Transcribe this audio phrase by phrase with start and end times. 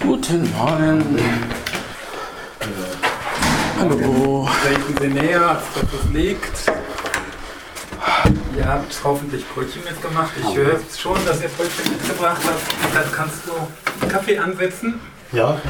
[0.00, 1.18] Guten Morgen.
[3.80, 4.48] Hallo.
[4.62, 6.72] Treten Sie näher, als dass es liegt.
[8.56, 10.30] Ihr habt hoffentlich Brötchen mitgemacht.
[10.40, 12.94] Ich höre schon, dass ihr Brötchen mitgebracht habt.
[12.94, 15.00] Dann kannst du Kaffee ansetzen.
[15.32, 15.60] Ja,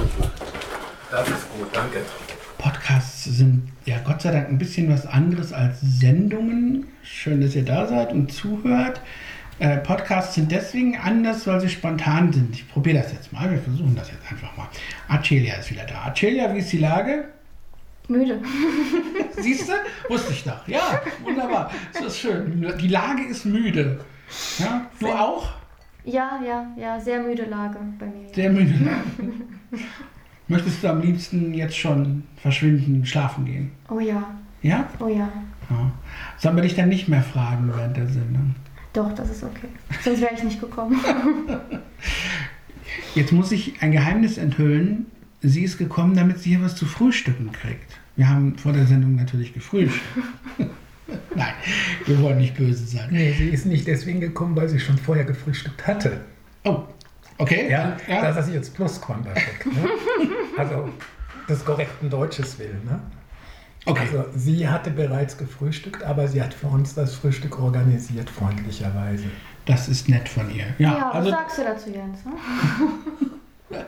[1.11, 2.01] Das ist gut, danke.
[2.59, 6.89] Podcasts sind ja Gott sei Dank ein bisschen was anderes als Sendungen.
[7.03, 9.01] Schön, dass ihr da seid und zuhört.
[9.59, 12.55] Äh, Podcasts sind deswegen anders, weil sie spontan sind.
[12.55, 13.51] Ich probiere das jetzt mal.
[13.51, 14.67] Wir versuchen das jetzt einfach mal.
[15.09, 16.07] Acelia ist wieder da.
[16.07, 17.29] Acelia, wie ist die Lage?
[18.09, 18.41] Müde.
[19.41, 19.73] Siehst du?
[20.11, 20.67] Wusste ich doch.
[20.69, 21.71] Ja, wunderbar.
[21.93, 22.67] Das ist schön.
[22.81, 24.01] Die Lage ist müde.
[24.59, 25.53] Ja, du auch?
[26.05, 28.29] Ja, ja, ja, sehr müde Lage bei mir.
[28.35, 28.75] Sehr müde.
[30.49, 33.71] Möchtest du am liebsten jetzt schon verschwinden, schlafen gehen?
[33.89, 34.23] Oh ja,
[34.61, 34.87] Ja?
[34.99, 35.31] oh ja.
[35.71, 35.93] ja.
[36.37, 38.55] Sollen wir dich dann nicht mehr fragen während der Sendung?
[38.95, 39.69] Doch, das ist okay.
[40.03, 40.99] Sonst wäre ich nicht gekommen.
[43.15, 45.07] Jetzt muss ich ein Geheimnis enthüllen.
[45.43, 47.99] Sie ist gekommen, damit sie hier was zu frühstücken kriegt.
[48.17, 50.01] Wir haben vor der Sendung natürlich gefrühstückt.
[51.35, 51.55] Nein,
[52.07, 53.09] wir wollen nicht böse sein.
[53.11, 56.21] Nee, sie ist nicht deswegen gekommen, weil sie schon vorher gefrühstückt hatte.
[56.65, 56.85] Oh,
[57.39, 57.69] okay.
[57.69, 58.23] Ja, ja.
[58.23, 59.67] dass das jetzt Plusquamperfekt.
[59.67, 59.89] Ne?
[60.57, 60.89] Also
[61.49, 62.75] des korrekten Deutsches will.
[62.85, 63.01] Ne?
[63.87, 64.01] Okay.
[64.01, 69.25] Also sie hatte bereits gefrühstückt, aber sie hat für uns das Frühstück organisiert, freundlicherweise.
[69.67, 70.67] Das ist nett von ihr.
[70.79, 72.19] Ja, Ja, also was sagst du dazu, Jens?
[72.25, 72.33] Ne?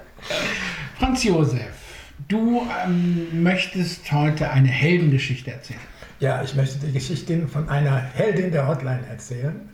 [0.99, 1.75] Franz Josef,
[2.29, 5.81] du ähm, möchtest heute eine Heldengeschichte erzählen.
[6.19, 9.69] Ja, ich möchte die Geschichte von einer Heldin der Hotline erzählen.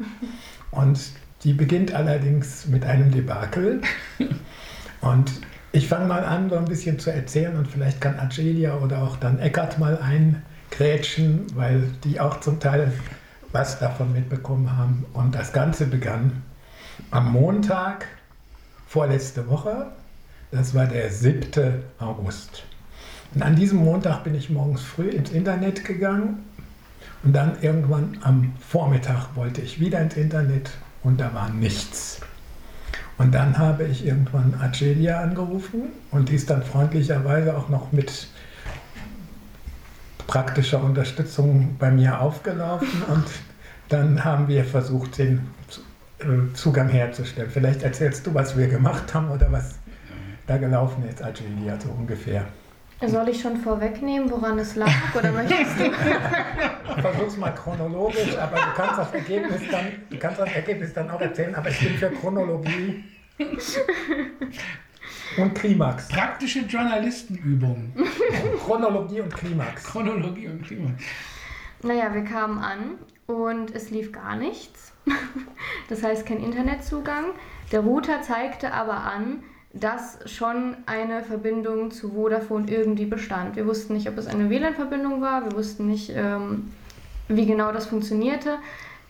[0.72, 0.98] Und
[1.44, 3.80] die beginnt allerdings mit einem Debakel.
[5.00, 5.32] Und
[5.72, 9.16] ich fange mal an, so ein bisschen zu erzählen und vielleicht kann Angelia oder auch
[9.16, 12.92] dann Eckart mal eingrätschen, weil die auch zum Teil
[13.52, 15.06] was davon mitbekommen haben.
[15.14, 16.42] Und das Ganze begann
[17.10, 18.06] am Montag
[18.86, 19.86] vorletzte Woche.
[20.50, 21.82] Das war der 7.
[21.98, 22.64] August.
[23.34, 26.44] Und an diesem Montag bin ich morgens früh ins Internet gegangen
[27.22, 30.70] und dann irgendwann am Vormittag wollte ich wieder ins Internet
[31.02, 32.20] und da war nichts.
[33.22, 38.26] Und dann habe ich irgendwann Acelia angerufen und die ist dann freundlicherweise auch noch mit
[40.26, 43.24] praktischer Unterstützung bei mir aufgelaufen und
[43.90, 45.46] dann haben wir versucht, den
[46.18, 47.48] äh, Zugang herzustellen.
[47.48, 49.76] Vielleicht erzählst du, was wir gemacht haben oder was
[50.48, 52.44] da gelaufen ist, Acelia, so ungefähr.
[53.06, 54.88] Soll ich schon vorwegnehmen, woran es lag?
[55.16, 55.90] Oder möchtest du?
[57.00, 61.20] Versuch's mal chronologisch, aber du kannst das Ergebnis dann, du kannst das Ergebnis dann auch
[61.20, 63.04] erzählen, aber ich bin für Chronologie
[65.36, 66.08] und Klimax.
[66.08, 67.92] Praktische Journalistenübung.
[68.64, 69.84] Chronologie und Klimax.
[69.84, 70.90] Chronologie und Klima.
[71.82, 74.92] Naja, wir kamen an und es lief gar nichts.
[75.88, 77.32] Das heißt kein Internetzugang.
[77.72, 79.42] Der Router zeigte aber an,
[79.74, 83.56] dass schon eine Verbindung zu Vodafone irgendwie bestand.
[83.56, 86.70] Wir wussten nicht, ob es eine WLAN-Verbindung war, wir wussten nicht, ähm,
[87.28, 88.58] wie genau das funktionierte.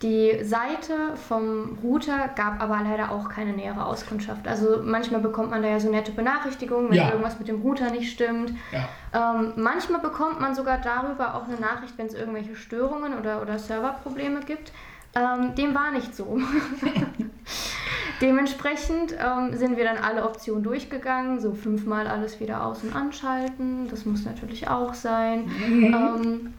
[0.03, 4.29] Die Seite vom Router gab aber leider auch keine nähere Auskunft.
[4.47, 7.11] Also manchmal bekommt man da ja so nette Benachrichtigungen, wenn Ja.
[7.11, 8.53] irgendwas mit dem Router nicht stimmt.
[8.73, 8.89] Ja.
[9.37, 13.61] Ähm, manchmal bekommt man sogar darüber auch eine Nachricht, wenn es irgendwelche Störungen oder, oder
[13.61, 14.73] Serverprobleme gibt.
[15.15, 16.39] Ähm, dem war nicht so.
[18.21, 23.89] Dementsprechend ähm, sind wir dann alle Optionen durchgegangen, so fünfmal alles wieder aus- und anschalten.
[23.91, 25.51] Das muss natürlich auch sein.
[25.61, 26.55] Ähm,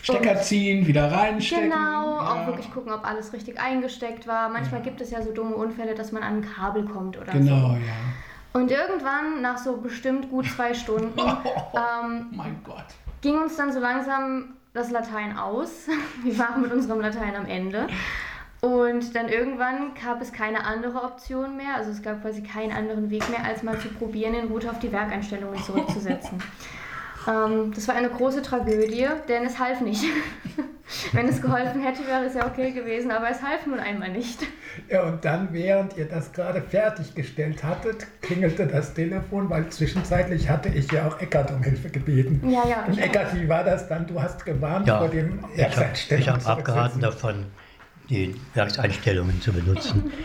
[0.00, 1.70] Stecker ziehen, wieder reinstecken.
[1.70, 2.32] Genau, Ja.
[2.32, 4.48] auch wirklich gucken, ob alles richtig eingesteckt war.
[4.48, 7.70] Manchmal gibt es ja so dumme Unfälle, dass man an ein Kabel kommt oder Genau,
[7.70, 7.74] so.
[7.74, 8.60] ja.
[8.60, 12.84] Und irgendwann, nach so bestimmt gut zwei Stunden, ähm, Mein Gott.
[13.22, 15.86] ging uns dann so langsam das Latein aus.
[16.22, 17.86] Wir waren mit unserem Latein am Ende.
[18.60, 21.74] Und dann irgendwann gab es keine andere Option mehr.
[21.76, 24.78] Also es gab quasi keinen anderen Weg mehr, als mal zu probieren, den Router auf
[24.78, 26.42] die Werkeinstellungen zurückzusetzen.
[27.28, 30.04] ähm, das war eine große Tragödie, denn es half nicht.
[31.12, 34.40] Wenn es geholfen hätte, wäre es ja okay gewesen, aber es half nun einmal nicht.
[34.90, 40.68] Ja, und dann, während ihr das gerade fertiggestellt hattet, klingelte das Telefon, weil zwischenzeitlich hatte
[40.68, 42.46] ich ja auch Eckart um Hilfe gebeten.
[42.50, 42.84] Ja, ja.
[42.86, 44.06] Und Eckart, wie war das dann?
[44.06, 47.46] Du hast gewarnt Ja, vor dem ich habe Werkseinstellung hab abgeraten davon,
[48.10, 50.12] die Werkseinstellungen zu benutzen.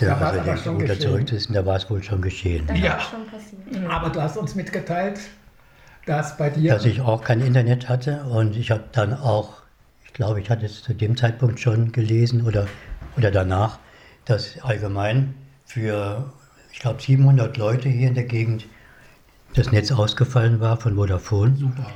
[0.00, 1.52] Ja, Da also aber den schon geschehen.
[1.52, 2.66] da war es wohl schon geschehen.
[2.66, 2.92] Da Ja.
[2.92, 3.90] war es schon passiert.
[3.90, 5.20] Aber du hast uns mitgeteilt,
[6.06, 9.62] dass bei dir Dass ich auch kein Internet hatte und ich habe dann auch,
[10.04, 12.66] ich glaube, ich hatte es zu dem Zeitpunkt schon gelesen oder,
[13.16, 13.78] oder danach,
[14.24, 15.34] dass allgemein
[15.64, 16.32] für,
[16.72, 18.66] ich glaube, 700 Leute hier in der Gegend
[19.54, 21.56] das Netz ausgefallen war von Vodafone.
[21.56, 21.86] Super.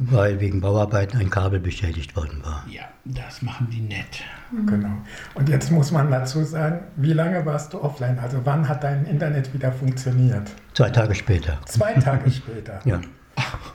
[0.00, 2.64] weil wegen Bauarbeiten ein Kabel beschädigt worden war.
[2.70, 4.22] Ja, das machen die nett.
[4.66, 4.90] Genau.
[5.34, 8.18] Und jetzt muss man dazu sagen, wie lange warst du offline?
[8.18, 10.50] Also wann hat dein Internet wieder funktioniert?
[10.74, 11.58] Zwei Tage später.
[11.64, 12.80] Zwei Tage später.
[12.84, 13.00] Ja.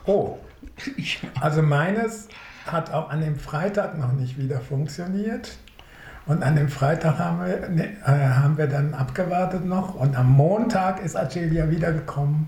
[0.06, 0.38] Oh,
[1.40, 2.28] also meines
[2.68, 5.58] hat auch an dem Freitag noch nicht wieder funktioniert.
[6.26, 9.96] Und an dem Freitag haben wir, ne, äh, haben wir dann abgewartet noch.
[9.96, 12.48] Und am Montag ist Agelia wiedergekommen,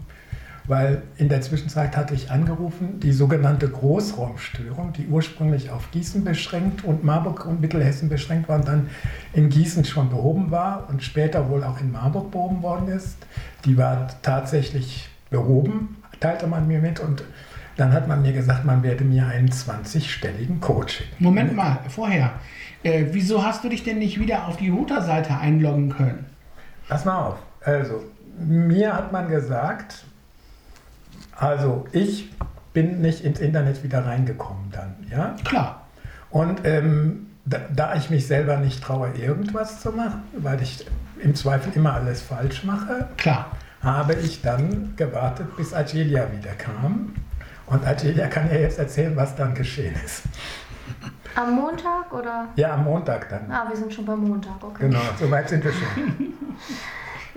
[0.65, 6.85] weil in der Zwischenzeit hatte ich angerufen, die sogenannte Großraumstörung, die ursprünglich auf Gießen beschränkt
[6.85, 8.89] und Marburg und Mittelhessen beschränkt war und dann
[9.33, 13.17] in Gießen schon behoben war und später wohl auch in Marburg behoben worden ist.
[13.65, 17.23] Die war tatsächlich behoben, teilte man mir mit und
[17.77, 21.23] dann hat man mir gesagt, man werde mir einen 20-stelligen Code schicken.
[21.23, 22.31] Moment mal, vorher.
[22.83, 26.25] Äh, wieso hast du dich denn nicht wieder auf die Router-Seite einloggen können?
[26.87, 27.37] Pass mal auf.
[27.61, 28.03] Also,
[28.39, 30.05] mir hat man gesagt,
[31.35, 32.31] also ich
[32.73, 35.35] bin nicht ins Internet wieder reingekommen dann, ja.
[35.43, 35.85] Klar.
[36.31, 40.85] Und ähm, da, da ich mich selber nicht traue, irgendwas zu machen, weil ich
[41.19, 43.51] im Zweifel immer alles falsch mache, Klar.
[43.85, 47.13] Habe ich dann gewartet, bis Agelia wieder kam.
[47.67, 50.23] Und Agelia kann ja jetzt erzählen, was dann geschehen ist.
[51.35, 52.47] Am Montag oder?
[52.55, 53.51] Ja, am Montag dann.
[53.51, 54.87] Ah, wir sind schon beim Montag, okay.
[54.87, 56.33] Genau, soweit sind wir schon.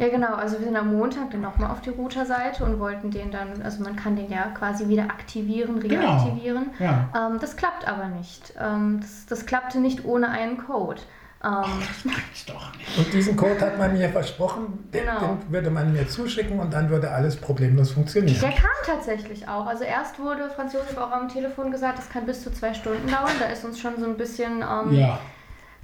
[0.01, 0.35] Ja, genau.
[0.37, 3.83] Also wir sind am Montag dann nochmal auf die Router-Seite und wollten den dann, also
[3.83, 6.01] man kann den ja quasi wieder aktivieren, Genau.
[6.23, 6.67] reaktivieren.
[6.79, 7.09] Ja.
[7.17, 8.53] Ähm, das klappt aber nicht.
[8.61, 11.03] Ähm, das, das klappte nicht ohne einen Code.
[11.45, 11.65] Ähm,
[12.33, 12.99] Das doch nicht.
[12.99, 15.19] Und diesen Code hat man mir versprochen, den, Genau.
[15.37, 18.41] den würde man mir zuschicken und dann würde alles problemlos funktionieren.
[18.41, 19.67] Der kam tatsächlich auch.
[19.67, 23.07] Also erst wurde Franz Josef auch am Telefon gesagt, das kann bis zu zwei Stunden
[23.09, 23.33] dauern.
[23.39, 25.19] Da ist uns schon so ein bisschen, ähm, Ja.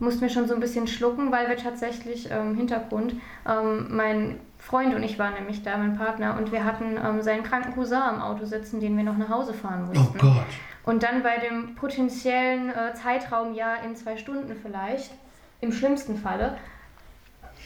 [0.01, 3.15] mussten wir schon so ein bisschen schlucken, weil wir tatsächlich ähm, im Hintergrund,
[3.49, 7.43] ähm, mein Freund und ich waren nämlich da, mein Partner, und wir hatten ähm, seinen
[7.45, 10.19] kranken Cousin am Auto sitzen, den wir noch nach Hause fahren Oh mussten.
[10.19, 10.47] Gott.
[10.85, 15.13] Und dann bei dem potenziellen äh, Zeitraum, ja, in zwei Stunden vielleicht,
[15.61, 16.57] im schlimmsten Falle.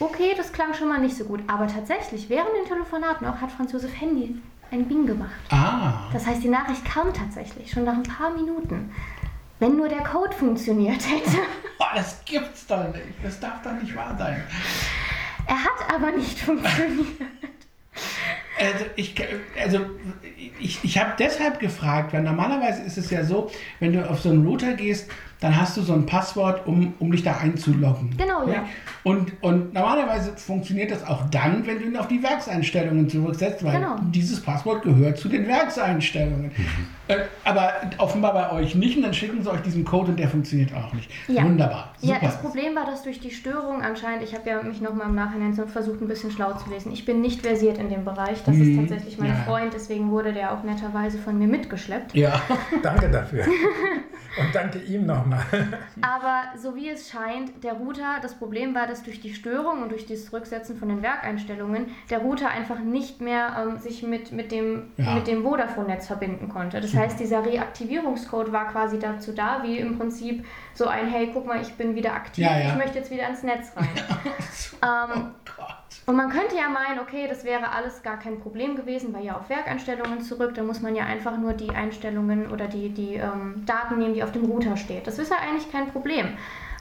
[0.01, 1.41] Okay, das klang schon mal nicht so gut.
[1.49, 4.41] Aber tatsächlich, während dem Telefonat noch, hat Franz Josef Handy
[4.71, 5.31] ein Bing gemacht.
[5.51, 6.09] Ah.
[6.13, 8.93] Das heißt, die Nachricht kam tatsächlich schon nach ein paar Minuten.
[9.59, 11.39] Wenn nur der Code funktioniert hätte.
[11.81, 13.05] Oh, das gibt's doch nicht.
[13.23, 14.43] Das darf doch nicht wahr sein.
[15.47, 17.07] Er hat aber nicht funktioniert.
[18.59, 19.15] Also ich,
[19.63, 19.87] also
[20.59, 23.49] ich, ich habe deshalb gefragt, weil normalerweise ist es ja so,
[23.79, 25.09] wenn du auf so einen Router gehst,
[25.41, 28.11] dann hast du so ein Passwort, um, um dich da einzuloggen.
[28.17, 28.65] Genau, ja.
[29.05, 33.77] Und, und normalerweise funktioniert das auch dann, wenn du ihn auf die Werkseinstellungen zurücksetzt, weil
[33.77, 33.97] Genau.
[34.13, 36.51] dieses Passwort gehört zu den Werkseinstellungen.
[37.07, 40.29] Äh, aber offenbar bei euch nicht und dann schicken sie euch diesen Code und der
[40.29, 41.09] funktioniert auch nicht.
[41.29, 41.45] Ja.
[41.45, 41.95] Wunderbar.
[42.01, 42.27] Ja, Super.
[42.27, 45.55] das Problem war, dass durch die Störung anscheinend, ich habe ja mich nochmal im Nachhinein
[45.55, 46.93] so versucht, ein bisschen schlau zu lesen.
[46.93, 48.43] Ich bin nicht versiert in dem Bereich.
[48.45, 48.63] Das Mhm.
[48.73, 49.37] ist tatsächlich mein Ja.
[49.47, 52.15] Freund, deswegen wurde der auch netterweise von mir mitgeschleppt.
[52.15, 52.43] ja.
[52.83, 53.45] Danke dafür.
[53.45, 55.28] Und danke ihm nochmal.
[56.01, 59.91] Aber so wie es scheint, der Router, das Problem war, dass durch die Störung und
[59.91, 64.53] durch das Zurücksetzen von den Werkeinstellungen der Router einfach nicht mehr ähm, sich mit, mit
[64.53, 65.15] dem, Ja.
[65.15, 66.81] mit dem Vodafone-Netz verbinden konnte.
[66.81, 70.45] Das heißt, dieser Reaktivierungscode war quasi dazu da, wie im Prinzip
[70.75, 72.69] so ein, hey, guck mal, ich bin wieder aktiv, Ja, ja.
[72.71, 73.89] ich möchte jetzt wieder ans Netz rein.
[74.83, 75.88] ähm, Oh Gott.
[76.09, 79.37] Und man könnte ja meinen, okay, das wäre alles gar kein Problem gewesen, weil ja
[79.37, 83.63] auf Werkeinstellungen zurück, da muss man ja einfach nur die Einstellungen oder die, die ähm,
[83.67, 85.07] Daten nehmen, die auf dem Router steht.
[85.07, 86.29] Das ist ja eigentlich kein Problem.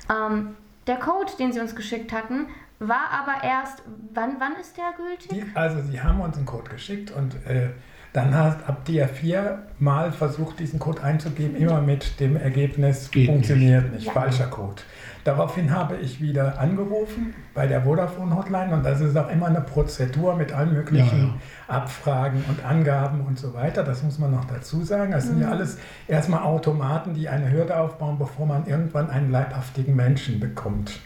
[0.09, 0.56] Ähm,
[0.88, 2.47] der Code, den sie uns geschickt hatten,
[2.79, 5.27] war aber erst, wann, wann ist der gültig?
[5.29, 7.72] Die, also sie haben uns einen Code geschickt und äh,
[8.13, 13.91] dann hast, habt ihr viermal versucht, diesen Code einzugeben, immer mit dem Ergebnis, Geht funktioniert
[13.91, 14.13] nicht, Ja.
[14.13, 14.81] falscher Code.
[15.27, 20.38] Daraufhin habe ich wieder angerufen bei der Vodafone-Hotline und das ist auch immer eine Prozedur
[20.38, 21.34] mit allen möglichen
[21.67, 23.84] Abfragen und Angaben und so weiter.
[23.84, 25.12] Das muss man noch dazu sagen.
[25.12, 29.98] Das sind ja alles erstmal Automaten, die eine Hürde aufbauen, bevor man irgendwann einen leibhaftigen
[29.98, 30.98] Menschen bekommt.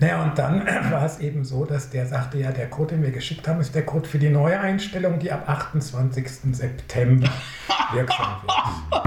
[0.00, 0.60] Naja, und dann
[0.90, 3.74] war es eben so, dass der sagte, ja, der Code, den wir geschickt haben, ist
[3.74, 6.28] der Code für die neue Einstellung, die ab 28.
[6.52, 7.30] September
[7.94, 9.06] wirksam wird.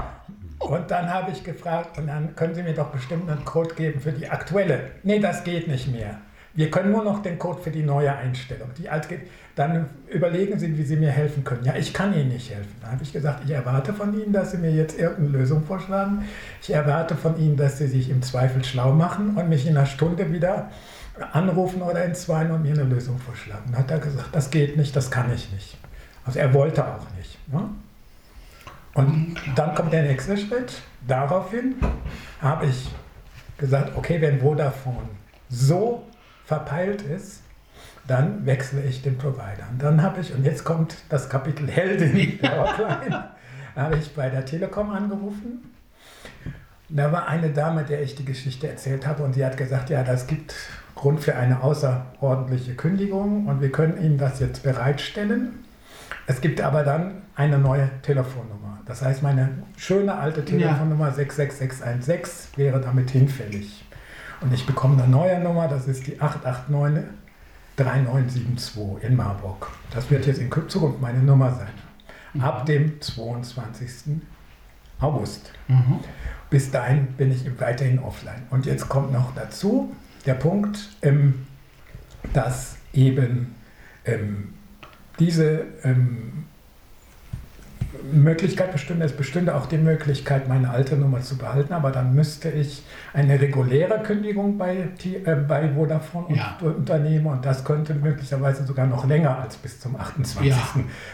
[0.60, 4.00] Und dann habe ich gefragt, und dann können Sie mir doch bestimmt einen Code geben
[4.00, 4.90] für die aktuelle.
[5.02, 6.18] Nee, das geht nicht mehr.
[6.52, 8.68] Wir können nur noch den Code für die neue Einstellung.
[8.76, 9.20] Die alte geht.
[9.54, 11.64] Dann überlegen Sie, wie Sie mir helfen können.
[11.64, 12.74] Ja, ich kann Ihnen nicht helfen.
[12.80, 16.24] Dann habe ich gesagt, ich erwarte von Ihnen, dass Sie mir jetzt irgendeine Lösung vorschlagen.
[16.60, 19.86] Ich erwarte von Ihnen, dass Sie sich im Zweifel schlau machen und mich in einer
[19.86, 20.70] Stunde wieder
[21.32, 23.64] anrufen oder in zwei und mir eine Lösung vorschlagen.
[23.70, 25.78] Dann hat er gesagt, das geht nicht, das kann ich nicht.
[26.24, 27.38] Also er wollte auch nicht.
[27.52, 27.68] Ne?
[28.94, 30.82] Und dann kommt der nächste Schritt.
[31.06, 31.76] Daraufhin
[32.40, 32.90] habe ich
[33.58, 35.08] gesagt, okay, wenn Vodafone
[35.48, 36.04] so
[36.44, 37.42] verpeilt ist,
[38.06, 39.68] dann wechsle ich den Provider.
[39.70, 43.34] Und dann habe ich, und jetzt kommt das Kapitel Heldin der
[43.76, 45.70] habe ich bei der Telekom angerufen.
[46.88, 50.02] Da war eine Dame, der ich die Geschichte erzählt habe und sie hat gesagt, ja,
[50.02, 50.54] das gibt
[50.96, 55.64] Grund für eine außerordentliche Kündigung und wir können Ihnen das jetzt bereitstellen.
[56.26, 58.69] Es gibt aber dann eine neue Telefonnummer.
[58.90, 61.14] Das heißt, meine schöne alte Telefonnummer ja.
[61.14, 63.84] 66616 wäre damit hinfällig.
[64.40, 67.04] Und ich bekomme eine neue Nummer, das ist die 889
[67.76, 69.68] 3972 in Marburg.
[69.94, 71.68] Das wird jetzt in Zukunft meine Nummer sein.
[72.34, 72.40] Mhm.
[72.40, 74.16] Ab dem 22.
[74.98, 75.52] August.
[75.68, 76.00] Mhm.
[76.50, 78.42] Bis dahin bin ich weiterhin offline.
[78.50, 79.94] Und jetzt kommt noch dazu
[80.26, 81.46] der Punkt, ähm,
[82.32, 83.54] dass eben
[84.04, 84.54] ähm,
[85.20, 86.46] diese ähm,
[88.12, 92.48] Möglichkeit bestünde, es bestünde auch die Möglichkeit, meine alte Nummer zu behalten, aber dann müsste
[92.48, 92.82] ich
[93.12, 96.56] eine reguläre Kündigung bei, äh, bei Vodafone ja.
[96.60, 100.48] unternehmen und das könnte möglicherweise sogar noch länger als bis zum 28.
[100.48, 100.56] Ja.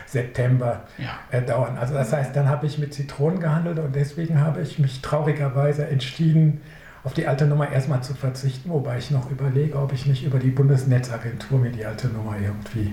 [0.07, 1.19] September ja.
[1.31, 1.79] äh, dauern.
[1.79, 5.87] Also das heißt, dann habe ich mit Zitronen gehandelt und deswegen habe ich mich traurigerweise
[5.87, 6.61] entschieden,
[7.05, 10.41] auf die alte Nummer erstmal zu verzichten, wobei ich noch überlege, ob ich nicht über
[10.41, 12.93] die Bundesnetzagentur mir die alte Nummer irgendwie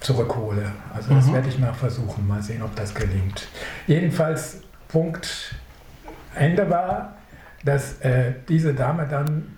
[0.00, 0.72] zurückhole.
[0.94, 1.34] Also das mhm.
[1.34, 3.48] werde ich mal versuchen, mal sehen, ob das gelingt.
[3.86, 5.54] Jedenfalls Punkt
[6.34, 7.14] Ende war,
[7.64, 9.56] dass äh, diese Dame dann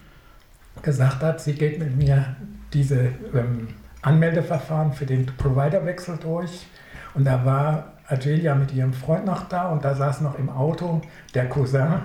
[0.82, 2.36] gesagt hat, sie geht mit mir
[2.72, 3.68] diese ähm,
[4.02, 6.66] Anmeldeverfahren für den Providerwechsel durch.
[7.14, 11.02] Und da war Agelia mit ihrem Freund noch da und da saß noch im Auto
[11.34, 12.00] der Cousin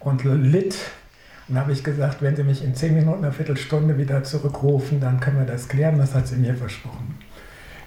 [0.00, 0.76] und litt.
[1.48, 5.00] Und da habe ich gesagt, wenn Sie mich in zehn Minuten, eine Viertelstunde wieder zurückrufen,
[5.00, 5.98] dann können wir das klären.
[5.98, 7.18] Das hat sie mir versprochen.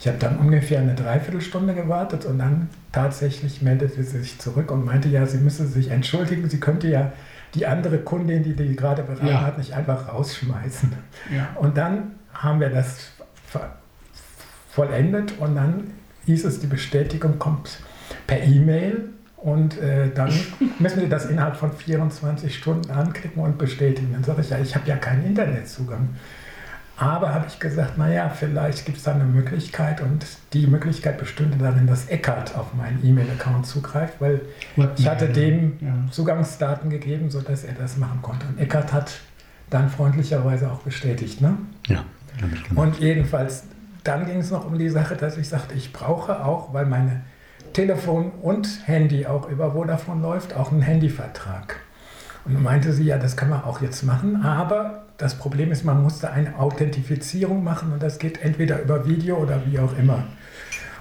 [0.01, 4.84] Ich habe dann ungefähr eine Dreiviertelstunde gewartet und dann tatsächlich meldete sie sich zurück und
[4.84, 7.12] meinte, ja, sie müsse sich entschuldigen, sie könnte ja
[7.53, 9.41] die andere Kundin, die die gerade beraten ja.
[9.41, 10.91] hat, nicht einfach rausschmeißen.
[11.36, 11.50] Ja.
[11.53, 13.12] Und dann haben wir das
[14.72, 15.91] vollendet und dann
[16.25, 17.77] hieß es, die Bestätigung kommt
[18.25, 20.34] per E-Mail und äh, dann
[20.79, 24.13] müssen Sie das innerhalb von 24 Stunden anklicken und bestätigen.
[24.13, 26.10] Dann sage ich, ja, ich habe ja keinen Internetzugang.
[27.01, 31.58] Aber habe ich gesagt, naja, vielleicht gibt es da eine Möglichkeit und die Möglichkeit bestünde
[31.58, 34.41] darin, dass Eckart auf meinen E-Mail-Account zugreift, weil
[34.96, 35.96] ich hatte dem ja.
[36.12, 38.46] Zugangsdaten gegeben, sodass er das machen konnte.
[38.46, 39.13] Und Eckart hat
[39.72, 41.41] dann freundlicherweise auch bestätigt.
[41.41, 41.58] Ne?
[41.88, 42.05] Ja.
[42.75, 43.63] Und jedenfalls,
[44.03, 47.22] dann ging es noch um die Sache, dass ich sagte, ich brauche auch, weil meine
[47.74, 51.77] Telefon und Handy auch über Vodafone läuft, auch einen Handyvertrag.
[52.46, 55.86] Und dann meinte sie, ja, das kann man auch jetzt machen, aber das Problem ist,
[55.86, 60.24] man musste eine Authentifizierung machen und das geht entweder über Video oder wie auch immer.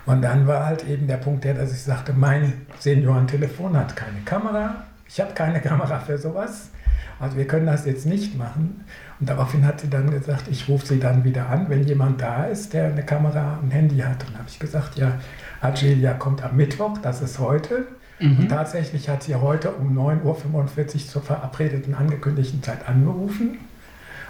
[0.04, 4.20] Und dann war halt eben der Punkt der, dass ich sagte, mein Seniorentelefon hat keine
[4.24, 6.70] Kamera, ich habe keine Kamera für sowas,
[7.18, 8.84] also wir können das jetzt nicht machen.
[9.20, 12.44] Und daraufhin hat sie dann gesagt, ich rufe sie dann wieder an, wenn jemand da
[12.44, 14.26] ist, der eine Kamera, ein Handy hat.
[14.26, 15.18] Und habe ich gesagt, ja,
[15.60, 17.86] Agelia kommt am Mittwoch, das ist heute.
[18.20, 18.38] Mhm.
[18.38, 23.58] Und tatsächlich hat sie heute um 9.45 Uhr zur verabredeten angekündigten Zeit angerufen.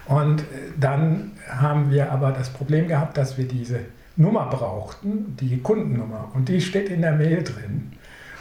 [0.06, 0.44] Und äh,
[0.78, 3.80] dann haben wir aber das Problem gehabt, dass wir diese
[4.16, 6.30] Nummer brauchten, die Kundennummer.
[6.34, 7.92] Und die steht in der Mail drin.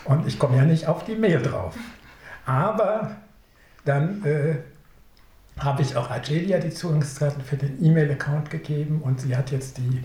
[0.06, 1.75] Und ich komme ja nicht auf die Mail drauf.
[2.46, 3.12] Aber
[3.86, 4.56] dann äh,
[5.60, 10.03] habe ich auch Agelia die Zugangsdaten für den E-Mail-Account gegeben und sie hat jetzt die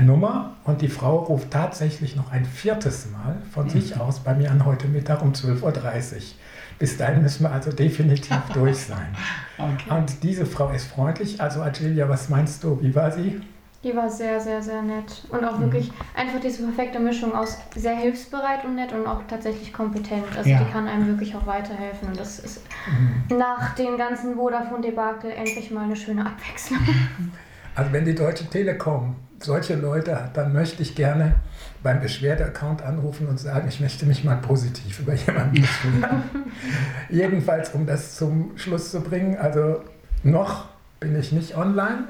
[0.00, 3.70] Nummer und die Frau ruft tatsächlich noch ein viertes Mal von mhm.
[3.70, 6.20] sich aus bei mir an heute Mittag um 12.30 Uhr.
[6.78, 9.14] Bis dahin müssen wir also definitiv durch sein.
[9.58, 9.94] Okay.
[9.94, 11.40] Und diese Frau ist freundlich.
[11.40, 12.80] Also Agelia, was meinst du?
[12.80, 13.40] Wie war sie?
[13.84, 15.24] Die war sehr, sehr, sehr nett.
[15.28, 15.64] Und auch mhm.
[15.64, 20.24] wirklich einfach diese perfekte Mischung aus sehr hilfsbereit und nett und auch tatsächlich kompetent.
[20.36, 20.58] Also ja.
[20.58, 22.08] die kann einem wirklich auch weiterhelfen.
[22.08, 23.36] Und das ist mhm.
[23.36, 26.80] nach den ganzen Vodafone-Debakel endlich mal eine schöne Abwechslung.
[27.74, 31.36] Also wenn die Deutsche Telekom solche Leute hat, dann möchte ich gerne
[31.82, 36.22] beim Beschwerdeaccount anrufen und sagen, ich möchte mich mal positiv über jemanden beschweren.
[37.08, 39.82] Jedenfalls, um das zum Schluss zu bringen, also
[40.22, 40.66] noch
[41.00, 42.04] bin ich nicht online.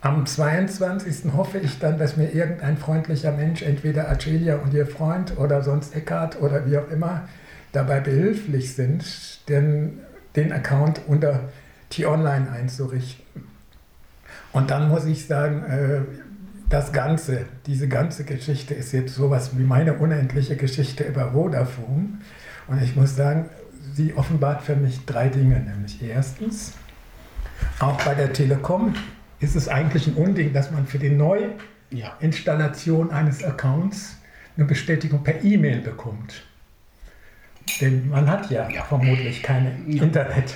[0.00, 1.32] Am 22.
[1.34, 5.94] hoffe ich dann, dass mir irgendein freundlicher Mensch, entweder Agelia und ihr Freund oder sonst
[5.96, 7.28] Eckart oder wie auch immer,
[7.72, 10.00] dabei behilflich sind, den,
[10.36, 11.48] den Account unter
[11.90, 13.53] T-Online einzurichten.
[14.54, 16.00] Und dann muss ich sagen, äh,
[16.70, 22.20] das Ganze, diese ganze Geschichte ist jetzt sowas wie meine unendliche Geschichte über Vodafone.
[22.68, 23.50] Und ich muss sagen,
[23.92, 25.60] sie offenbart für mich drei Dinge.
[25.60, 26.72] Nämlich erstens,
[27.80, 28.94] auch bei der Telekom
[29.40, 34.18] ist es eigentlich ein Unding, dass man für die Neuinstallation eines Accounts
[34.56, 36.44] eine Bestätigung per E-Mail bekommt.
[37.80, 38.84] Denn man hat ja, ja.
[38.84, 40.04] vermutlich kein ja.
[40.04, 40.54] Internet.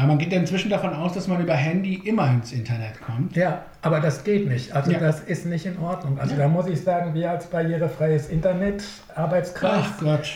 [0.00, 3.36] Ja, man geht ja inzwischen davon aus, dass man über Handy immer ins Internet kommt.
[3.36, 4.72] Ja, aber das geht nicht.
[4.72, 4.98] Also Ja.
[4.98, 6.18] das ist nicht in Ordnung.
[6.18, 6.38] Also Ja.
[6.40, 8.82] da muss ich sagen, wir als barrierefreies Internet
[9.14, 9.88] Arbeitskreis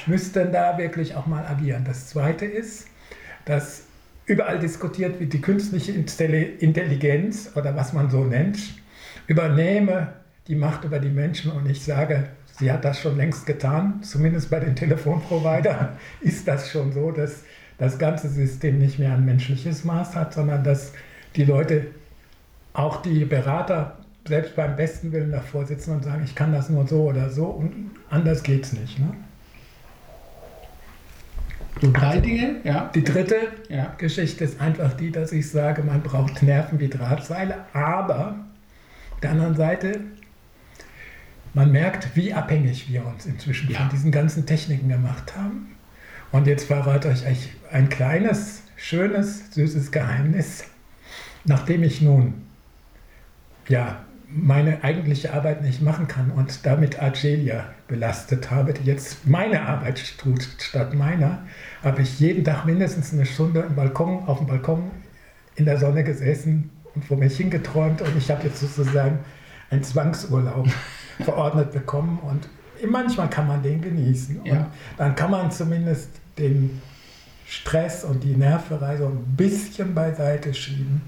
[0.06, 1.82] müssten da wirklich auch mal agieren.
[1.86, 2.88] Das Zweite ist,
[3.46, 3.84] dass
[4.26, 8.58] überall diskutiert wird, die künstliche Intelli- Intelligenz oder was man so nennt,
[9.28, 10.08] übernehme
[10.46, 12.24] die Macht über die Menschen und ich sage,
[12.58, 14.02] sie hat das schon längst getan.
[14.02, 15.88] Zumindest bei den Telefonprovidern
[16.20, 17.44] ist das schon so, dass
[17.78, 20.92] das ganze System nicht mehr ein menschliches Maß hat, sondern dass
[21.36, 21.86] die Leute,
[22.72, 26.86] auch die Berater, selbst beim besten Willen davor sitzen und sagen, ich kann das nur
[26.86, 28.98] so oder so und anders geht's nicht.
[28.98, 29.12] Ne?
[31.82, 32.90] So drei Dinge, ja.
[32.94, 33.36] Die dritte
[33.68, 33.92] Ja.
[33.98, 38.36] Geschichte ist einfach die, dass ich sage, man braucht Nerven wie Drahtseile, aber
[39.12, 40.00] auf der anderen Seite,
[41.52, 43.80] man merkt, wie abhängig wir uns inzwischen Ja.
[43.80, 45.73] von diesen ganzen Techniken gemacht haben.
[46.34, 50.64] Und jetzt verrate ich euch ein kleines, schönes, süßes Geheimnis.
[51.44, 52.34] Nachdem ich nun
[53.68, 59.62] ja, meine eigentliche Arbeit nicht machen kann und damit Argelia belastet habe, die jetzt meine
[59.62, 61.44] Arbeit tut statt meiner,
[61.84, 64.90] habe ich jeden Tag mindestens eine Stunde im Balkon, auf dem Balkon
[65.54, 69.20] in der Sonne gesessen und vor mich hingeträumt und ich habe jetzt sozusagen
[69.70, 70.66] einen Zwangsurlaub
[71.20, 72.48] verordnet bekommen und
[72.90, 74.66] manchmal kann man den genießen und Ja.
[74.96, 76.80] dann kann man zumindest den
[77.46, 81.02] Stress und die Nerverei so ein bisschen beiseite schieben.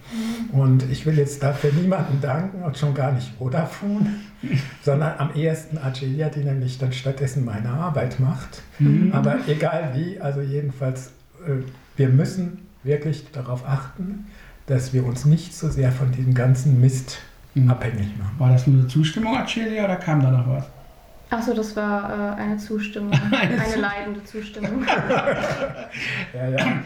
[0.52, 4.06] Und ich will jetzt dafür niemandem danken und schon gar nicht Vodafone,
[4.82, 8.62] sondern am ehesten Argelia, die nämlich dann stattdessen meine Arbeit macht.
[9.12, 11.08] Aber egal wie, also jedenfalls,
[11.46, 11.62] äh,
[11.96, 14.26] wir müssen wirklich darauf achten,
[14.66, 17.18] dass wir uns nicht so sehr von diesem ganzen Mist
[17.56, 17.70] Mhm.
[17.70, 18.38] abhängig machen.
[18.38, 20.64] War das nur eine Zustimmung, Achelia, oder kam da noch was?
[21.30, 23.12] Achso, das war äh, eine Zustimmung.
[23.32, 24.84] Eine eine Zu- leidende Zustimmung.
[26.34, 26.82] Ja, ja.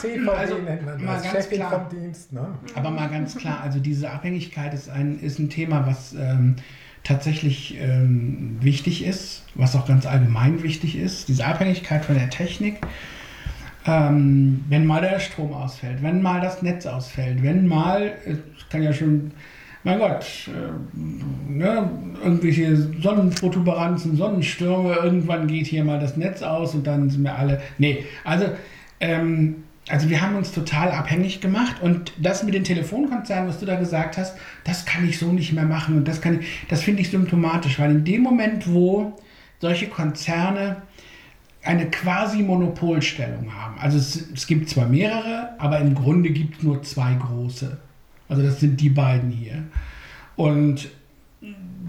[0.00, 1.70] CVD Also, nennt man mal das, ganz Chefin klar.
[1.88, 2.32] vom Dienst.
[2.32, 2.46] Ne?
[2.74, 6.56] Aber mal ganz klar, also diese Abhängigkeit ist ein, ist ein Thema, was ähm,
[7.02, 11.28] tatsächlich ähm, wichtig ist, was auch ganz allgemein wichtig ist.
[11.28, 12.78] Diese Abhängigkeit von der Technik.
[13.86, 18.38] Ähm, wenn mal der Strom ausfällt, wenn mal das Netz ausfällt, wenn mal, es
[18.70, 19.32] kann ja schon,
[19.84, 21.90] mein Gott, äh, ne,
[22.22, 27.60] irgendwelche Sonnenprotuberanzen, Sonnenstürme, irgendwann geht hier mal das Netz aus und dann sind wir alle.
[27.78, 28.46] Nee, also
[29.00, 33.66] ähm, also wir haben uns total abhängig gemacht und das mit den Telefonkonzernen, was du
[33.66, 36.82] da gesagt hast, das kann ich so nicht mehr machen und das kann ich, das
[36.82, 39.12] finde ich symptomatisch, weil in dem Moment, wo
[39.60, 40.76] solche Konzerne
[41.62, 46.62] eine quasi Monopolstellung haben, also es, es gibt zwar mehrere, aber im Grunde gibt es
[46.62, 47.76] nur zwei große.
[48.28, 49.64] Also das sind die beiden hier.
[50.36, 50.88] Und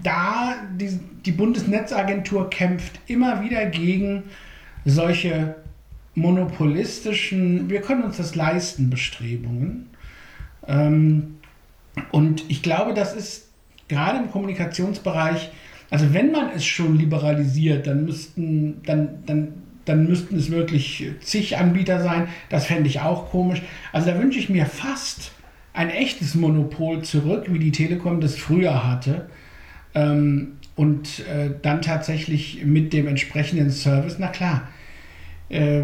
[0.02, 4.24] da die, die Bundesnetzagentur kämpft immer wieder gegen
[4.84, 5.56] solche
[6.14, 9.88] monopolistischen, wir können uns das leisten, Bestrebungen.
[10.66, 11.36] Ähm,
[12.10, 13.48] und ich glaube, das ist
[13.88, 15.50] gerade im Kommunikationsbereich,
[15.90, 21.58] also wenn man es schon liberalisiert, dann müssten, dann, dann, dann müssten es wirklich zig
[21.58, 22.28] Anbieter sein.
[22.48, 23.62] Das fände ich auch komisch.
[23.92, 25.30] Also da wünsche ich mir fast
[25.76, 29.28] ein echtes Monopol zurück, wie die Telekom das früher hatte.
[29.94, 34.68] Ähm, und äh, dann tatsächlich mit dem entsprechenden Service, na klar,
[35.48, 35.82] äh,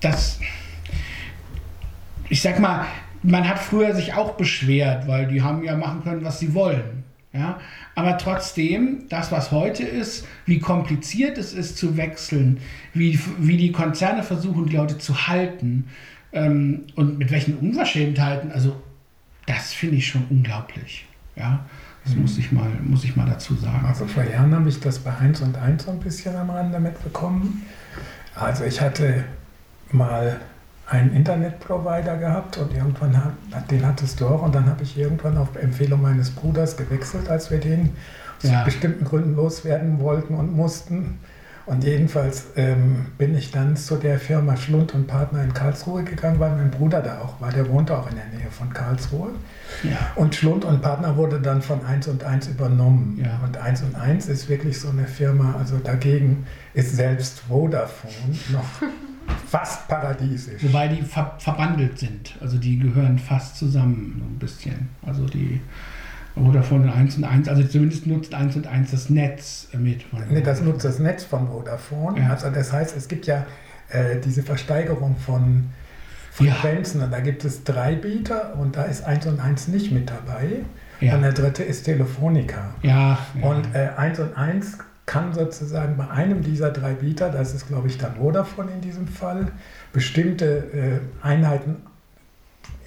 [0.00, 0.40] das,
[2.28, 2.86] ich sag mal,
[3.22, 7.04] man hat früher sich auch beschwert, weil die haben ja machen können, was sie wollen.
[7.32, 7.60] Ja?
[7.94, 12.60] Aber trotzdem, das, was heute ist, wie kompliziert es ist zu wechseln,
[12.94, 15.86] wie, wie die Konzerne versuchen, die Leute zu halten
[16.32, 18.80] ähm, und mit welchen Unverschämtheiten, also
[19.46, 21.06] das finde ich schon unglaublich.
[21.36, 21.64] Ja?
[22.04, 23.84] Das muss, ich mal, muss ich mal dazu sagen.
[23.86, 26.80] Also vor Jahren habe ich das bei 1 und 1 so ein bisschen am Rande
[26.80, 27.62] mitbekommen.
[28.34, 29.24] Also ich hatte
[29.92, 30.40] mal
[30.86, 35.36] einen Internetprovider gehabt und irgendwann hat, den hattest du auch und dann habe ich irgendwann
[35.38, 37.90] auf Empfehlung meines Bruders gewechselt, als wir den
[38.42, 38.58] Ja.
[38.60, 41.20] aus bestimmten Gründen loswerden wollten und mussten.
[41.64, 46.40] Und jedenfalls ähm, bin ich dann zu der Firma Schlund und Partner in Karlsruhe gegangen,
[46.40, 47.52] weil mein Bruder da auch war.
[47.52, 49.30] Der wohnte auch in der Nähe von Karlsruhe.
[49.84, 50.12] Ja.
[50.16, 53.20] Und Schlund und Partner wurde dann von 1 und 1 übernommen.
[53.22, 53.40] Ja.
[53.44, 58.14] Und 1 und 1 ist wirklich so eine Firma, also dagegen ist selbst Vodafone
[58.52, 58.64] noch
[59.46, 60.64] fast paradiesisch.
[60.64, 62.36] Wobei die ver verbandelt sind.
[62.40, 64.88] Also die gehören fast zusammen so ein bisschen.
[65.06, 65.60] Also die
[66.34, 70.02] Vodafone 1 und 1, also zumindest nutzt 1 und 1 das Netz mit.
[70.04, 72.20] Von Nee, das nutzt das Netz von Vodafone.
[72.20, 72.30] Ja.
[72.30, 73.44] Also das heißt, es gibt ja
[73.90, 75.70] äh, diese Versteigerung von
[76.40, 76.54] Ja.
[76.54, 77.02] Frequenzen.
[77.02, 80.62] Und da gibt es drei Bieter und da ist 1 und 1 nicht mit dabei.
[81.00, 81.16] Ja.
[81.16, 82.74] Und der dritte ist Telefonica.
[82.82, 83.46] Ja, ja.
[83.46, 87.88] Und äh, 1 und 1 kann sozusagen bei einem dieser drei Bieter, das ist glaube
[87.88, 89.48] ich dann Vodafone in diesem Fall,
[89.92, 91.76] bestimmte äh, Einheiten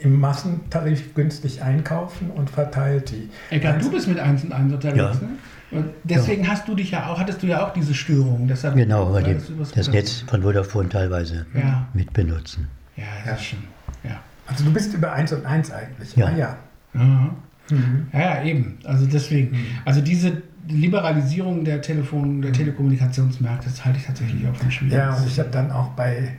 [0.05, 3.29] im Massentarif günstig einkaufen und verteilt die.
[3.49, 5.13] Egal, du bist mit 1 und 1 unterwegs, Ja.
[5.13, 5.29] ne?
[5.71, 8.47] Und deswegen hast du dich ja auch, hattest du ja auch diese Störung.
[8.47, 9.35] Deshalb Genau, weil die,
[9.73, 11.87] das Netz von Vodafone teilweise Ja.
[11.93, 12.67] mit benutzen.
[12.95, 13.33] Ja, das Ja.
[13.33, 13.59] ist schon.
[14.03, 14.19] Ja.
[14.47, 16.15] Also du bist über 1 und 1 eigentlich.
[16.15, 16.27] Ja.
[16.27, 16.57] Ah, ja.
[16.93, 17.35] Aha.
[17.71, 18.07] Mhm.
[18.13, 18.77] Ja, ja, eben.
[18.85, 19.57] Also deswegen.
[19.85, 24.93] Also diese Liberalisierung der Telefon, der Telekommunikationsmärkte, das halte ich tatsächlich auch für schwierig.
[24.93, 26.37] Ja, und ich habe dann auch bei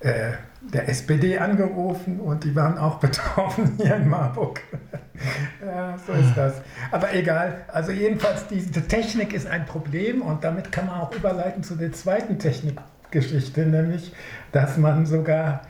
[0.00, 0.32] äh,
[0.72, 4.60] der SPD angerufen und die waren auch betroffen hier in Marburg.
[5.64, 6.62] ja, so ist das.
[6.90, 7.64] Aber egal.
[7.68, 11.92] Also jedenfalls, diese Technik ist ein Problem und damit kann man auch überleiten zu der
[11.92, 14.12] zweiten Technikgeschichte, nämlich,
[14.52, 15.62] dass man sogar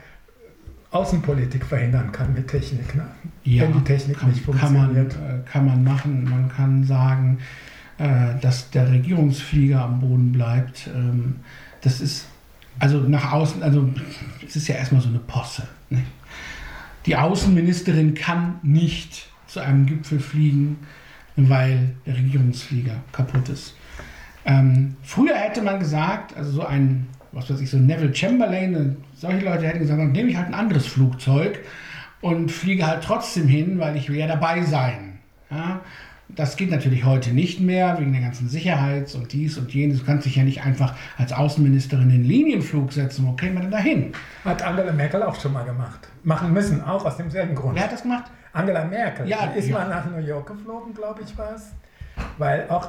[0.90, 3.06] Außenpolitik verhindern kann mit Technik, ne?
[3.44, 5.14] wenn die Technik kann, nicht kann man, funktioniert.
[5.14, 6.24] äh, kann man machen.
[6.24, 7.38] Man kann sagen,
[7.98, 10.88] äh, dass der Regierungsflieger am Boden bleibt.
[10.94, 11.40] Ähm,
[11.80, 12.26] das ist
[12.78, 13.88] also nach außen, also
[14.46, 15.66] es ist ja erstmal so eine Posse.
[15.90, 16.02] Ne?
[17.06, 20.78] Die Außenministerin kann nicht zu einem Gipfel fliegen,
[21.36, 23.76] weil der Regierungsflieger kaputt ist.
[24.44, 29.44] Ähm, früher hätte man gesagt, also so ein, was weiß ich, so Neville Chamberlain, solche
[29.44, 31.60] Leute hätten gesagt, dann nehme ich halt ein anderes Flugzeug
[32.20, 35.18] und fliege halt trotzdem hin, weil ich will ja dabei sein.
[35.50, 35.80] Ja?
[36.28, 40.00] Das geht natürlich heute nicht mehr, wegen der ganzen Sicherheits- und dies und jenes.
[40.00, 43.26] Du kannst dich ja nicht einfach als Außenministerin in den Linienflug setzen.
[43.26, 44.12] Wo käme man denn dahin?
[44.44, 46.08] Hat Angela Merkel auch schon mal gemacht.
[46.22, 47.76] Machen müssen, auch aus demselben Grund.
[47.76, 48.24] Wer hat das gemacht?
[48.52, 49.78] Angela Merkel Ja, ist ja.
[49.78, 51.72] mal nach New York geflogen, glaube ich, war es.
[52.38, 52.88] Weil auch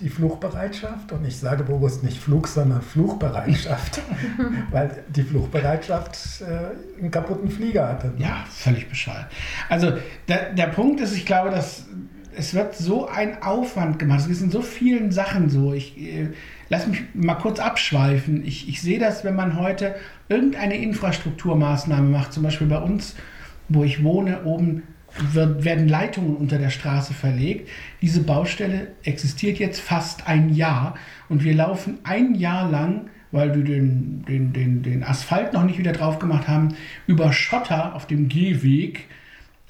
[0.00, 4.00] die Flugbereitschaft, und ich sage bewusst nicht Flug, sondern Fluchbereitschaft,
[4.70, 8.12] weil die Flugbereitschaft äh, einen kaputten Flieger hatte.
[8.16, 9.26] Ja, völlig bescheuert.
[9.68, 9.92] Also
[10.28, 11.84] der, der Punkt ist, ich glaube, dass
[12.36, 14.28] es wird so ein Aufwand gemacht.
[14.28, 15.72] Es in so vielen Sachen so.
[15.72, 16.28] Ich äh,
[16.68, 18.44] lass mich mal kurz abschweifen.
[18.44, 19.94] Ich, ich sehe das, wenn man heute
[20.28, 23.14] irgendeine Infrastrukturmaßnahme macht, zum Beispiel bei uns,
[23.68, 24.82] wo ich wohne, oben
[25.32, 27.68] wird, werden Leitungen unter der Straße verlegt.
[28.00, 30.94] Diese Baustelle existiert jetzt fast ein Jahr
[31.28, 35.78] und wir laufen ein Jahr lang, weil wir den, den, den, den Asphalt noch nicht
[35.78, 36.74] wieder drauf gemacht haben,
[37.06, 39.06] über Schotter auf dem Gehweg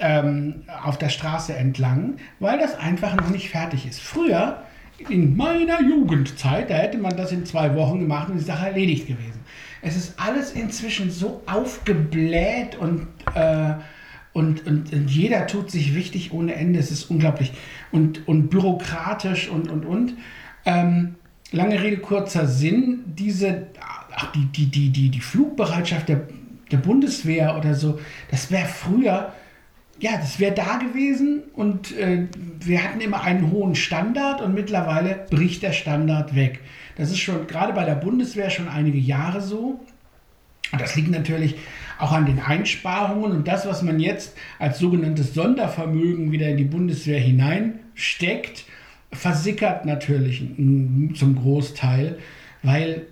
[0.02, 4.00] ähm, auf der Straße entlang, weil das einfach noch nicht fertig ist.
[4.00, 4.62] Früher,
[5.08, 9.06] in meiner Jugendzeit, da hätte man das in zwei Wochen gemacht und die Sache erledigt
[9.06, 9.40] gewesen.
[9.80, 13.74] Es ist alles inzwischen so aufgebläht und, äh,
[14.32, 16.80] und, und, und jeder tut sich wichtig ohne Ende.
[16.80, 17.52] Es ist unglaublich
[17.92, 20.14] und, und bürokratisch und, und, und.
[20.64, 21.14] Ähm,
[21.52, 23.68] lange Rede, kurzer Sinn, diese,
[24.14, 26.22] ach, die, die, die, die, die Flugbereitschaft der,
[26.70, 29.32] der Bundeswehr oder so, das wäre früher,
[30.00, 32.26] ja, das wäre da gewesen und äh,
[32.60, 36.60] wir hatten immer einen hohen Standard und mittlerweile bricht der Standard weg.
[36.96, 39.80] Das ist schon gerade bei der Bundeswehr schon einige Jahre so.
[40.72, 41.56] Und das liegt natürlich
[41.98, 46.64] auch an den Einsparungen und das, was man jetzt als sogenanntes Sondervermögen wieder in die
[46.64, 48.64] Bundeswehr hineinsteckt,
[49.12, 50.42] versickert natürlich
[51.14, 52.18] zum Großteil,
[52.62, 53.06] weil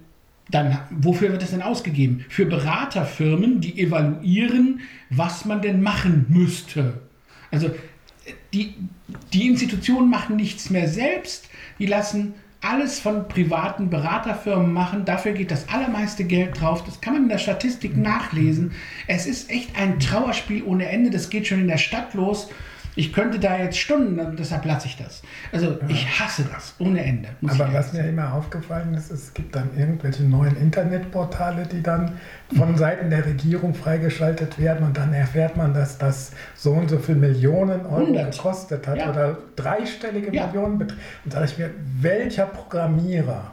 [0.50, 2.24] dann, wofür wird es denn ausgegeben?
[2.28, 6.94] Für Beraterfirmen, die evaluieren, was man denn machen müsste.
[7.50, 7.70] Also
[8.52, 8.74] die,
[9.32, 15.04] die Institutionen machen nichts mehr selbst, die lassen alles von privaten Beraterfirmen machen.
[15.06, 16.84] Dafür geht das allermeiste Geld drauf.
[16.84, 18.72] Das kann man in der Statistik nachlesen.
[19.06, 21.10] Es ist echt ein Trauerspiel ohne Ende.
[21.10, 22.50] Das geht schon in der Stadt los.
[23.00, 25.22] Ich könnte da jetzt Stunden, deshalb lasse ich das.
[25.52, 27.30] Also ich hasse das ohne Ende.
[27.48, 32.18] Aber was mir immer aufgefallen ist, es gibt dann irgendwelche neuen Internetportale, die dann
[32.54, 36.98] von Seiten der Regierung freigeschaltet werden und dann erfährt man, dass das so und so
[36.98, 38.32] viel Millionen Euro 100.
[38.36, 39.08] gekostet hat Ja.
[39.10, 40.46] oder dreistellige Ja.
[40.48, 40.82] Millionen.
[40.82, 40.92] Und
[41.24, 41.70] da ich mir,
[42.02, 43.50] welcher Programmierer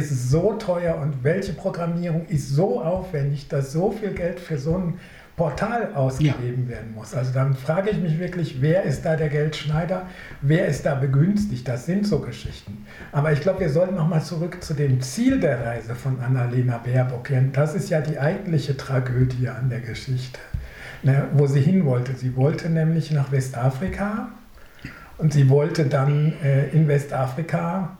[0.00, 4.76] ist so teuer und welche Programmierung ist so aufwendig, dass so viel Geld für so
[4.76, 4.94] ein
[5.36, 7.14] Portal ausgegeben werden muss.
[7.14, 10.06] Also dann frage ich mich wirklich, wer ist da der Geldschneider,
[10.40, 11.66] wer ist da begünstigt?
[11.66, 12.86] Das sind so Geschichten.
[13.12, 17.24] Aber ich glaube, wir sollten nochmal zurück zu dem Ziel der Reise von Annalena Baerbock
[17.24, 17.50] gehen.
[17.52, 20.38] Das ist ja die eigentliche Tragödie an der Geschichte,
[21.02, 22.14] ne, wo sie hin wollte.
[22.14, 24.28] Sie wollte nämlich nach Westafrika
[25.16, 27.96] und sie wollte dann äh, in Westafrika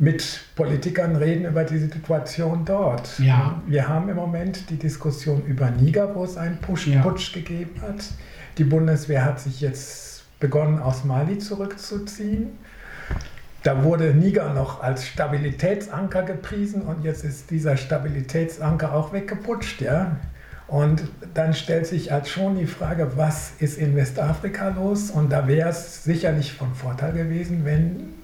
[0.00, 3.18] mit Politikern reden über die Situation dort.
[3.18, 3.60] Ja.
[3.66, 7.02] Wir haben im Moment die Diskussion über Niger, wo es einen Push, Ja.
[7.02, 8.06] Putsch gegeben hat.
[8.56, 12.48] Die Bundeswehr hat sich jetzt begonnen, aus Mali zurückzuziehen.
[13.62, 20.16] Da wurde Niger noch als Stabilitätsanker gepriesen und jetzt ist dieser Stabilitätsanker auch weggeputscht, ja.
[20.66, 21.02] Und
[21.34, 25.10] dann stellt sich als schon die Frage, was ist in Westafrika los?
[25.10, 28.19] Und da wäre es sicherlich von Vorteil gewesen, wenn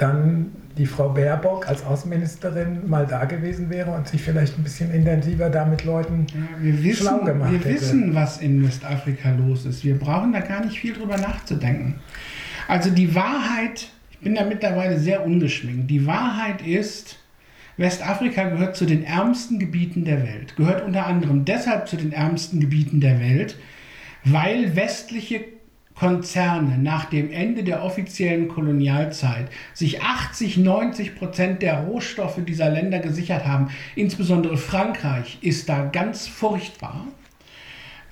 [0.00, 4.92] dann die Frau Baerbock als Außenministerin mal da gewesen wäre und sich vielleicht ein bisschen
[4.92, 7.74] intensiver da mit Leuten Ja, wir wissen, schlau gemacht wir hätte.
[7.74, 9.84] wissen, was in Westafrika los ist.
[9.84, 11.96] Wir brauchen da gar nicht viel drüber nachzudenken.
[12.68, 17.18] Also die Wahrheit, ich bin da mittlerweile sehr ungeschminkt, die Wahrheit ist,
[17.76, 20.54] Westafrika gehört zu den ärmsten Gebieten der Welt.
[20.56, 23.56] Gehört unter anderem deshalb zu den ärmsten Gebieten der Welt,
[24.24, 25.40] weil westliche
[26.00, 33.00] Konzerne nach dem Ende der offiziellen Kolonialzeit sich 80, 90 Prozent der Rohstoffe dieser Länder
[33.00, 33.68] gesichert haben.
[33.96, 37.06] Insbesondere Frankreich ist da ganz furchtbar.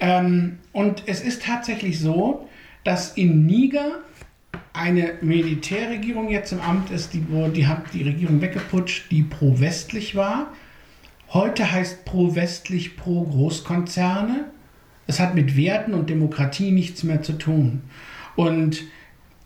[0.00, 2.46] Ähm, und es ist tatsächlich so,
[2.84, 4.00] dass in Niger
[4.74, 7.24] eine Militärregierung jetzt im Amt ist, die,
[7.54, 10.52] die hat die Regierung weggeputscht, die pro-westlich war.
[11.30, 14.44] Heute heißt pro-westlich pro-Großkonzerne.
[15.08, 17.80] Es hat mit Werten und Demokratie nichts mehr zu tun.
[18.36, 18.84] Und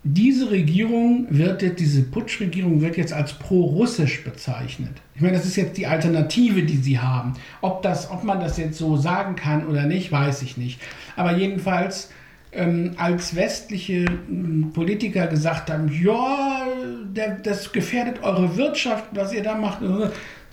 [0.04, 5.00] diese Regierung wird jetzt, diese Putschregierung wird jetzt als pro-russisch bezeichnet.
[5.14, 7.34] Ich meine, das ist jetzt die Alternative, die sie haben.
[7.60, 10.80] Ob, das, ob man das jetzt so sagen kann oder nicht, weiß ich nicht.
[11.14, 12.10] Aber jedenfalls,
[12.50, 16.66] ähm, als westliche ähm, Politiker gesagt haben, ja,
[17.04, 19.82] der, das gefährdet eure Wirtschaft, was ihr da macht.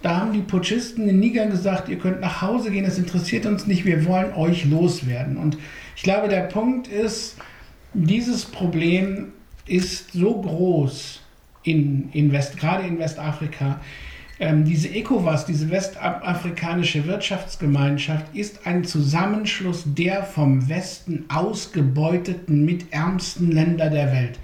[0.01, 3.67] Da haben die Putschisten in Niger gesagt, ihr könnt nach Hause gehen, das interessiert uns
[3.67, 5.37] nicht, wir wollen euch loswerden.
[5.37, 5.57] Und
[5.95, 7.37] ich glaube, der Punkt ist,
[7.93, 9.33] dieses Problem
[9.65, 11.21] ist so groß
[11.63, 13.81] in, in West, gerade in Westafrika.
[14.39, 23.89] Ähm, diese ECOWAS, diese westafrikanische Wirtschaftsgemeinschaft, ist ein Zusammenschluss der vom Westen ausgebeuteten, mitärmsten Länder
[23.89, 24.39] der Welt.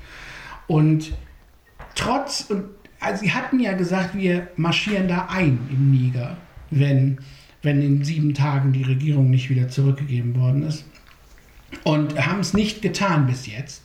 [0.68, 1.14] Und
[1.96, 2.66] trotz, und
[3.06, 6.38] also sie hatten ja gesagt, wir marschieren da ein im Niger,
[6.72, 7.20] wenn,
[7.62, 10.86] wenn in sieben Tagen die Regierung nicht wieder zurückgegeben worden ist.
[11.84, 13.84] Und haben es nicht getan bis jetzt.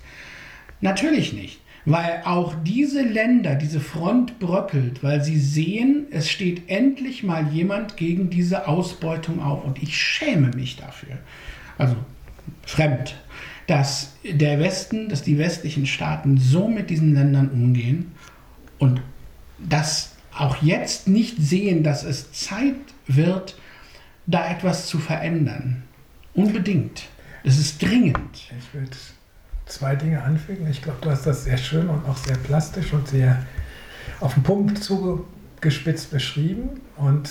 [0.81, 7.23] Natürlich nicht, weil auch diese Länder, diese Front bröckelt, weil sie sehen, es steht endlich
[7.23, 9.65] mal jemand gegen diese Ausbeutung auf.
[9.65, 11.19] Und ich schäme mich dafür.
[11.77, 11.97] Also
[12.65, 13.17] fremd,
[13.67, 18.13] dass der Westen, dass die westlichen Staaten so mit diesen Ländern umgehen
[18.81, 19.01] und
[19.59, 22.75] das auch jetzt nicht sehen, dass es Zeit
[23.07, 23.57] wird,
[24.27, 25.85] da etwas zu verändern.
[26.35, 27.03] Unbedingt.
[27.45, 28.51] Es ist dringend.
[28.59, 28.91] Ich würde
[29.67, 30.67] zwei Dinge anfügen.
[30.71, 33.45] Ich glaube, du hast das sehr schön und auch sehr plastisch und sehr
[34.21, 36.81] auf den Punkt zugespitzt beschrieben.
[36.97, 37.29] Und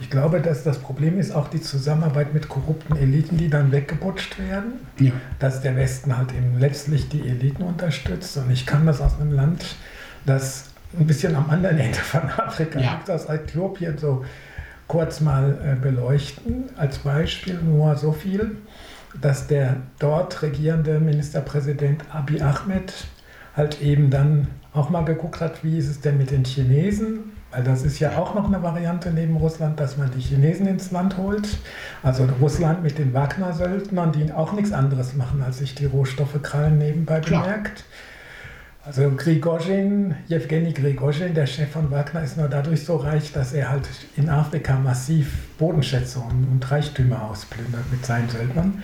[0.00, 4.38] ich glaube, dass das Problem ist auch die Zusammenarbeit mit korrupten Eliten, die dann weggeputscht
[4.38, 4.74] werden.
[4.98, 5.12] Ja.
[5.38, 8.36] Dass der Westen halt eben letztlich die Eliten unterstützt.
[8.36, 9.76] Und ich kann das aus einem Land,
[10.26, 13.00] das ein bisschen am anderen Ende von Afrika Ja.
[13.08, 14.24] aus Äthiopien so
[14.86, 16.64] kurz mal äh, beleuchten.
[16.76, 18.56] Als Beispiel nur so viel,
[19.20, 22.92] dass der dort regierende Ministerpräsident Abiy Ahmed
[23.56, 27.62] halt eben dann auch mal geguckt hat, wie ist es denn mit den Chinesen, weil
[27.62, 31.16] das ist ja auch noch eine Variante neben Russland, dass man die Chinesen ins Land
[31.16, 31.46] holt.
[32.02, 36.78] Also Russland mit den Wagner-Söldnern, die auch nichts anderes machen, als sich die Rohstoffe krallen
[36.78, 37.42] nebenbei Klar.
[37.42, 37.84] bemerkt.
[38.86, 43.70] Also Grigorschin, Jewgeni Grigorschin, der Chef von Wagner, ist nur dadurch so reich, dass er
[43.70, 48.82] halt in Afrika massiv Bodenschätze und, und Reichtümer ausplündert mit seinen Söldnern.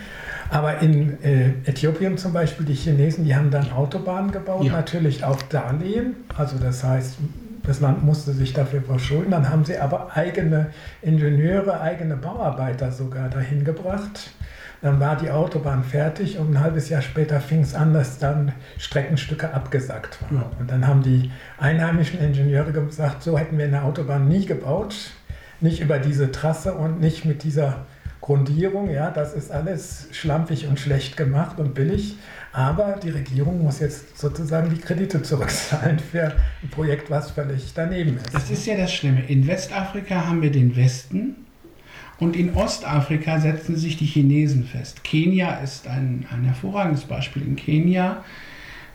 [0.49, 4.73] Aber in äh, Äthiopien zum Beispiel, die Chinesen, die haben dann Autobahnen gebaut, Ja.
[4.73, 6.15] natürlich auch Darlehen.
[6.35, 7.17] Also das heißt,
[7.63, 9.31] das Land musste sich dafür verschulden.
[9.33, 10.69] Dann haben sie aber eigene
[11.03, 14.31] Ingenieure, eigene Bauarbeiter sogar dahin gebracht.
[14.83, 18.53] Dann war die Autobahn fertig und ein halbes Jahr später fing es an, dass dann
[18.79, 20.37] Streckenstücke abgesagt waren.
[20.37, 20.51] Ja.
[20.59, 24.95] Und dann haben die einheimischen Ingenieure gesagt, so hätten wir eine Autobahn nie gebaut,
[25.61, 27.85] nicht über diese Trasse und nicht mit dieser
[28.23, 28.91] Grundierung.
[28.91, 32.17] Ja, das ist alles schlampig und schlecht gemacht und billig.
[32.53, 38.17] Aber die Regierung muss jetzt sozusagen die Kredite zurückzahlen für ein Projekt, was völlig daneben
[38.17, 38.35] ist.
[38.35, 39.25] Das ist ja das Schlimme.
[39.27, 41.37] In Westafrika haben wir den Westen
[42.21, 45.03] und in Ostafrika setzen sich die Chinesen fest.
[45.03, 47.43] Kenia ist ein, ein hervorragendes Beispiel.
[47.43, 48.23] In Kenia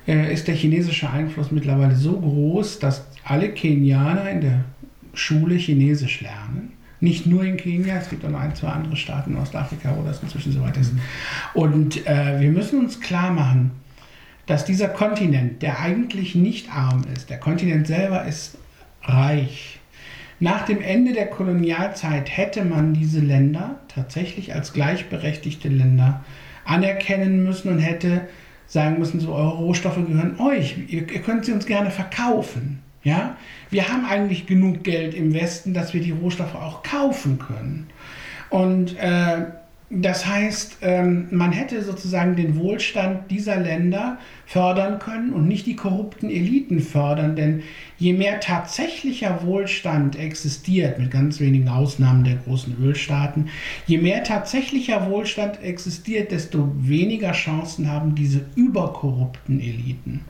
[0.07, 4.63] äh, ist der chinesische Einfluss mittlerweile so groß, dass alle Kenianer in der
[5.13, 6.73] Schule Chinesisch lernen.
[6.99, 10.03] Nicht nur in Kenia, es gibt auch noch ein, zwei andere Staaten in Ostafrika, wo
[10.03, 10.93] das inzwischen so weit ist.
[11.53, 13.71] Und äh, wir müssen uns klar machen,
[14.45, 18.57] dass dieser Kontinent, der eigentlich nicht arm ist, der Kontinent selber ist
[19.01, 19.79] reich.
[20.39, 26.23] Nach dem Ende der Kolonialzeit hätte man diese Länder tatsächlich als gleichberechtigte Länder
[26.65, 28.27] anerkennen müssen und hätte
[28.67, 32.79] sagen müssen, so eure Rohstoffe gehören euch, ihr, ihr könnt sie uns gerne verkaufen.
[33.03, 33.37] Ja?
[33.69, 37.87] Wir haben eigentlich genug Geld im Westen, dass wir die Rohstoffe auch kaufen können.
[38.49, 39.45] Und äh,
[39.97, 45.77] Das heißt, ähm, man hätte sozusagen den Wohlstand dieser Länder fördern können und nicht die
[45.77, 47.63] korrupten Eliten fördern, denn
[47.97, 53.47] je mehr tatsächlicher Wohlstand existiert, mit ganz wenigen Ausnahmen der großen Ölstaaten,
[53.87, 60.25] je mehr tatsächlicher Wohlstand existiert, desto weniger Chancen haben diese überkorrupten Eliten.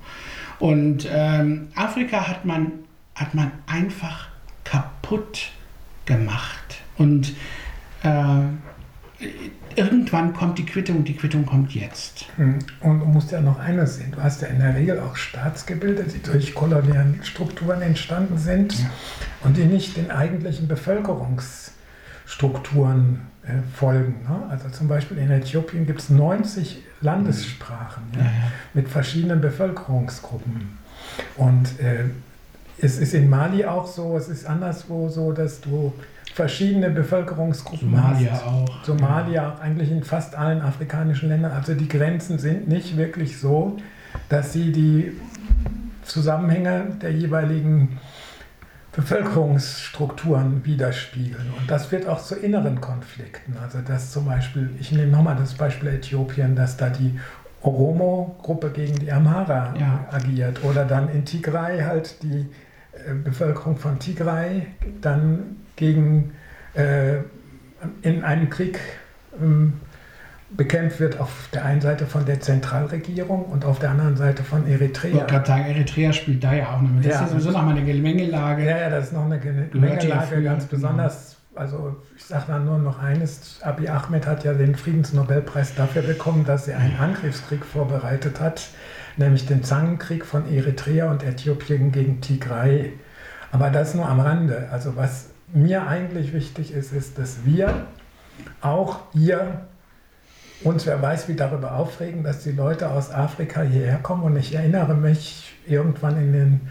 [0.59, 2.71] Und ähm, Afrika hat man,
[3.15, 4.27] hat man einfach
[4.63, 5.49] kaputt
[6.05, 6.83] gemacht.
[6.99, 7.35] Und
[8.03, 8.43] äh,
[9.75, 12.25] irgendwann kommt die Quittung, die Quittung kommt jetzt.
[12.37, 12.59] Hm.
[12.81, 16.03] Und du musst ja noch eines sehen, du hast ja in der Regel auch Staatsgebilde,
[16.03, 18.85] die durch koloniale Strukturen entstanden sind ja.
[19.43, 24.21] und die nicht den eigentlichen Bevölkerungsstrukturen äh, folgen.
[24.23, 24.43] Ne?
[24.49, 28.29] Also zum Beispiel in Äthiopien gibt es 90 Landessprachen ja, ja,
[28.73, 30.77] mit verschiedenen Bevölkerungsgruppen.
[31.37, 32.05] Und äh,
[32.77, 35.93] es ist in Mali auch so, es ist anderswo so, dass du
[36.35, 38.43] verschiedene Bevölkerungsgruppen Somalia hast.
[38.43, 38.83] auch.
[38.83, 41.53] Somalia, eigentlich in fast allen afrikanischen Ländern.
[41.53, 43.77] Also die Grenzen sind nicht wirklich so,
[44.27, 45.13] dass sie die
[46.03, 47.99] Zusammenhänge der jeweiligen
[48.91, 51.53] Bevölkerungsstrukturen widerspiegeln.
[51.57, 53.55] Und das wird auch zu inneren Konflikten.
[53.63, 57.17] Also dass zum Beispiel, ich nehme nochmal das Beispiel Äthiopien, dass da die
[57.61, 60.05] Oromo-Gruppe gegen die Amhara ja.
[60.11, 62.45] agiert oder dann in Tigray halt die
[63.23, 64.67] Bevölkerung von Tigray
[65.01, 66.33] dann gegen
[66.73, 67.17] äh,
[68.01, 68.79] in einem Krieg
[69.41, 69.73] ähm,
[70.51, 74.67] bekämpft wird auf der einen Seite von der Zentralregierung und auf der anderen Seite von
[74.67, 75.09] Eritrea.
[75.09, 77.05] Ich wollte gerade sagen, Eritrea spielt da ja auch noch mit.
[77.05, 78.65] Das ja, ist sowieso nochmal eine Gemengelage.
[78.65, 81.37] Ja, ja, das ist noch eine Gemengelage, ganz besonders.
[81.55, 86.43] Also ich sage dann nur noch eines, Abiy Ahmed hat ja den Friedensnobelpreis dafür bekommen,
[86.45, 88.67] dass er einen Angriffskrieg vorbereitet hat,
[89.17, 92.93] nämlich den Zangenkrieg von Eritrea und Äthiopien gegen Tigray.
[93.51, 94.69] Aber das nur am Rande.
[94.71, 97.85] Also was mir eigentlich wichtig ist, ist, dass wir
[98.61, 99.65] auch hier
[100.63, 104.23] uns, wer weiß, wie darüber aufregen, dass die Leute aus Afrika hierher kommen.
[104.23, 106.61] Und ich erinnere mich irgendwann in den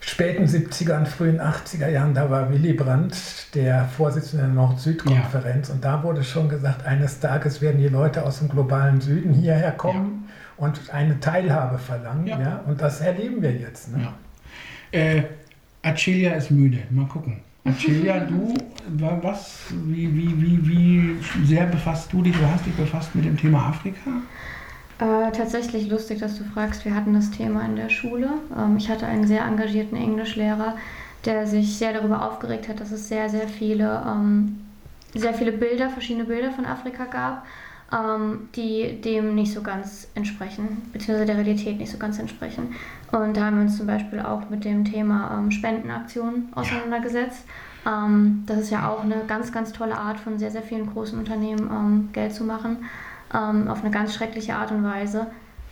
[0.00, 5.68] späten 70er frühen 80er Jahren, da war Willy Brandt der Vorsitzende der Nord-Süd-Konferenz.
[5.68, 5.74] Ja.
[5.74, 9.72] Und da wurde schon gesagt, eines Tages werden die Leute aus dem globalen Süden hierher
[9.72, 10.32] kommen ja.
[10.56, 12.26] Und eine Teilhabe verlangen.
[12.26, 12.40] Ja.
[12.40, 12.60] ja.
[12.66, 13.90] Und das erleben wir jetzt.
[13.96, 14.08] Ne?
[14.92, 15.22] Äh,
[15.82, 16.78] Acilia ist müde.
[16.90, 17.40] Mal gucken.
[17.78, 18.54] Celia, du,
[19.22, 23.36] was, wie, wie, wie, wie sehr befasst du dich, du hast dich befasst mit dem
[23.36, 24.10] Thema Afrika?
[24.98, 26.84] Äh, tatsächlich lustig, dass du fragst.
[26.84, 28.30] Wir hatten das Thema in der Schule.
[28.56, 30.76] Ähm, ich hatte einen sehr engagierten Englischlehrer,
[31.24, 34.60] der sich sehr darüber aufgeregt hat, dass es sehr, sehr viele, ähm,
[35.14, 37.44] sehr viele Bilder, verschiedene Bilder von Afrika gab,
[37.92, 42.74] ähm, die dem nicht so ganz entsprechen, beziehungsweise der Realität nicht so ganz entsprechen.
[43.12, 47.44] Und da haben wir uns zum Beispiel auch mit dem Thema ähm, Spendenaktionen auseinandergesetzt.
[47.84, 48.06] Ja.
[48.06, 51.18] Ähm, das ist ja auch eine ganz, ganz tolle Art von sehr, sehr vielen großen
[51.18, 52.78] Unternehmen ähm, Geld zu machen,
[53.34, 55.26] ähm, auf eine ganz schreckliche Art und Weise.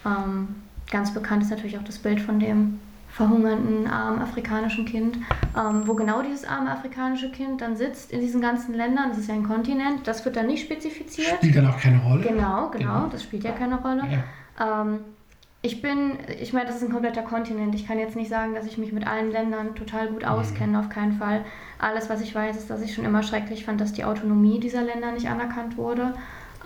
[0.04, 0.48] Ähm,
[0.90, 5.16] ganz bekannt ist natürlich auch das Bild von dem verhungernden armen afrikanischen Kind,
[5.56, 9.28] ähm, wo genau dieses arme afrikanische Kind dann sitzt in diesen ganzen Ländern, das ist
[9.28, 11.36] ja ein Kontinent, das wird dann nicht spezifiziert.
[11.36, 12.22] Spielt dann auch keine Rolle?
[12.22, 13.08] Genau, genau, genau.
[13.10, 14.02] das spielt ja keine Rolle.
[14.58, 14.82] Ja.
[14.82, 15.00] Ähm,
[15.62, 17.74] ich bin, ich meine, das ist ein kompletter Kontinent.
[17.74, 20.28] Ich kann jetzt nicht sagen, dass ich mich mit allen Ländern total gut mhm.
[20.28, 21.44] auskenne, auf keinen Fall.
[21.78, 24.82] Alles, was ich weiß, ist, dass ich schon immer schrecklich fand, dass die Autonomie dieser
[24.82, 26.14] Länder nicht anerkannt wurde.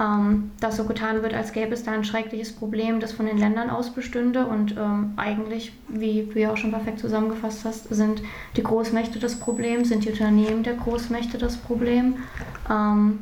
[0.01, 3.39] Ähm, dass so getan wird, als gäbe es da ein schreckliches Problem, das von den
[3.39, 4.45] Ländern aus bestünde.
[4.47, 8.21] Und ähm, eigentlich, wie du ja auch schon perfekt zusammengefasst hast, sind
[8.57, 12.17] die Großmächte das Problem, sind die Unternehmen der Großmächte das Problem.
[12.69, 13.21] Ähm,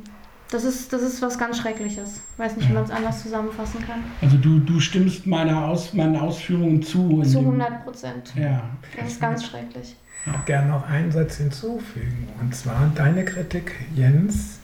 [0.52, 2.20] das ist, das ist was ganz Schreckliches.
[2.32, 4.04] Ich weiß nicht, wie man es anders zusammenfassen kann.
[4.20, 7.22] Also du, du stimmst meiner Aus, meinen Ausführungen zu.
[7.22, 8.32] Zu 100 Prozent.
[8.37, 8.62] Ja.
[8.96, 9.96] Das ist ganz schrecklich.
[10.24, 12.28] Ich würde gerne noch einen Satz hinzufügen.
[12.40, 14.61] Und zwar deine Kritik, Jens,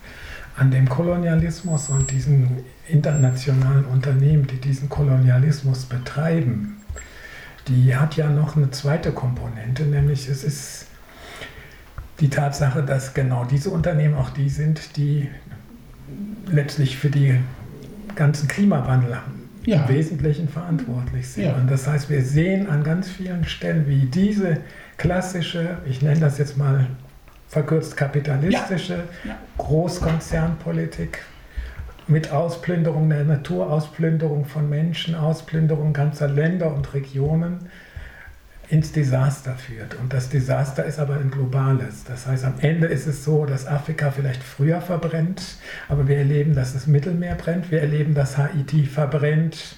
[0.59, 6.77] an dem Kolonialismus und diesen internationalen Unternehmen, die diesen Kolonialismus betreiben.
[7.69, 10.87] Die hat ja noch eine zweite Komponente, nämlich es ist
[12.19, 15.29] die Tatsache, dass genau diese Unternehmen auch die sind, die
[16.51, 17.39] letztlich für die
[18.17, 19.19] ganzen Klimawandel
[19.65, 19.83] ja.
[19.83, 21.45] im Wesentlichen verantwortlich sind.
[21.45, 21.55] Ja.
[21.55, 24.59] Und das heißt, wir sehen an ganz vielen Stellen, wie diese
[24.97, 26.89] klassische, ich nenne das jetzt mal
[27.49, 29.37] verkürzt kapitalistische ja.
[29.57, 31.21] Großkonzernpolitik
[32.07, 37.69] mit Ausplünderung der Natur, Ausplünderung von Menschen, Ausplünderung ganzer Länder und Regionen
[38.71, 39.95] ins Desaster führt.
[40.01, 42.05] Und das Desaster ist aber ein globales.
[42.05, 45.57] Das heißt, am Ende ist es so, dass Afrika vielleicht früher verbrennt,
[45.89, 49.77] aber wir erleben, dass das Mittelmeer brennt, wir erleben, dass Haiti verbrennt.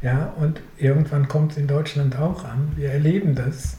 [0.00, 2.72] Ja, und irgendwann kommt es in Deutschland auch an.
[2.76, 3.78] Wir erleben das.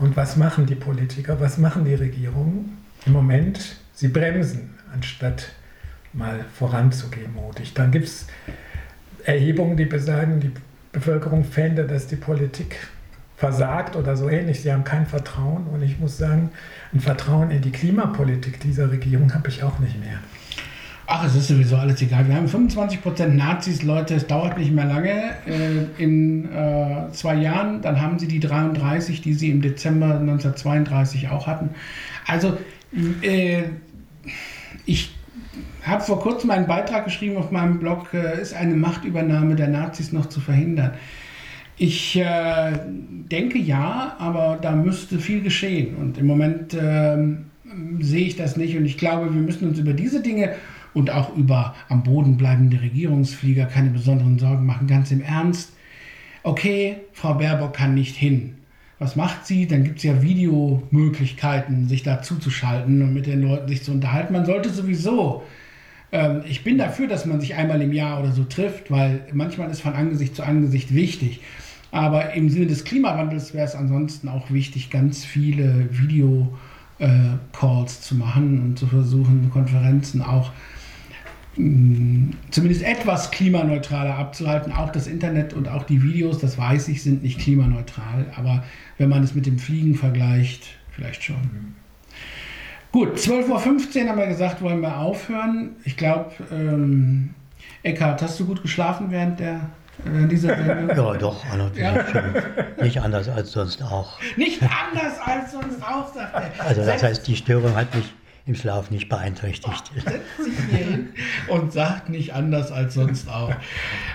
[0.00, 2.78] Und was machen die Politiker, was machen die Regierungen?
[3.04, 5.50] Im Moment, sie bremsen, anstatt
[6.12, 7.74] mal voranzugehen, mutig.
[7.74, 8.26] Dann gibt es
[9.24, 10.52] Erhebungen, die besagen, die
[10.92, 12.76] Bevölkerung fände, dass die Politik
[13.36, 14.62] versagt oder so ähnlich.
[14.62, 16.50] Sie haben kein Vertrauen und ich muss sagen,
[16.92, 20.18] ein Vertrauen in die Klimapolitik dieser Regierung habe ich auch nicht mehr.
[21.10, 22.28] Ach, es ist sowieso alles egal.
[22.28, 25.30] Wir haben 25% Nazis, Leute, es dauert nicht mehr lange.
[25.46, 31.30] Äh, in äh, zwei Jahren, dann haben sie die 33, die sie im Dezember 1932
[31.30, 31.70] auch hatten.
[32.26, 32.58] Also,
[33.22, 33.62] äh,
[34.84, 35.14] ich
[35.82, 40.12] habe vor kurzem einen Beitrag geschrieben auf meinem Blog, äh, ist eine Machtübernahme der Nazis
[40.12, 40.92] noch zu verhindern?
[41.78, 42.72] Ich äh,
[43.32, 45.96] denke ja, aber da müsste viel geschehen.
[45.96, 47.46] Und im Moment ähm,
[47.98, 48.76] sehe ich das nicht.
[48.76, 50.54] Und ich glaube, wir müssen uns über diese Dinge
[50.98, 54.88] und auch über am Boden bleibende Regierungsflieger keine besonderen Sorgen machen.
[54.88, 55.72] Ganz im Ernst.
[56.42, 58.54] Okay, Frau Baerbock kann nicht hin.
[58.98, 59.68] Was macht sie?
[59.68, 64.32] Dann gibt es ja Videomöglichkeiten, sich da zuzuschalten und mit den Leuten sich zu unterhalten.
[64.32, 65.44] Man sollte sowieso.
[66.10, 69.70] Ähm, ich bin dafür, dass man sich einmal im Jahr oder so trifft, weil manchmal
[69.70, 71.40] ist von Angesicht zu Angesicht wichtig.
[71.92, 78.16] Aber im Sinne des Klimawandels wäre es ansonsten auch wichtig, ganz viele Video-Calls äh, zu
[78.16, 80.50] machen und zu versuchen, Konferenzen auch
[81.56, 84.72] zumindest etwas klimaneutraler abzuhalten.
[84.72, 88.26] Auch das Internet und auch die Videos, das weiß ich, sind nicht klimaneutral.
[88.36, 88.64] Aber
[88.96, 91.36] wenn man es mit dem Fliegen vergleicht, vielleicht schon.
[91.36, 91.74] Mhm.
[92.90, 95.76] Gut, 12.15 Uhr haben wir gesagt, wollen wir aufhören.
[95.84, 97.34] Ich glaube, ähm,
[97.82, 99.60] Eckhard, hast du gut geschlafen während der
[100.06, 100.34] äh?
[100.96, 101.44] Ja, doch,
[101.76, 102.04] ja.
[102.80, 104.18] Nicht anders als sonst auch.
[104.36, 106.64] Nicht anders als sonst auch, sagt er.
[106.64, 108.12] Also das heißt, die Störung hat mich
[108.48, 109.92] im Schlaf nicht beeinträchtigt.
[111.48, 113.52] und sagt nicht anders als sonst auch.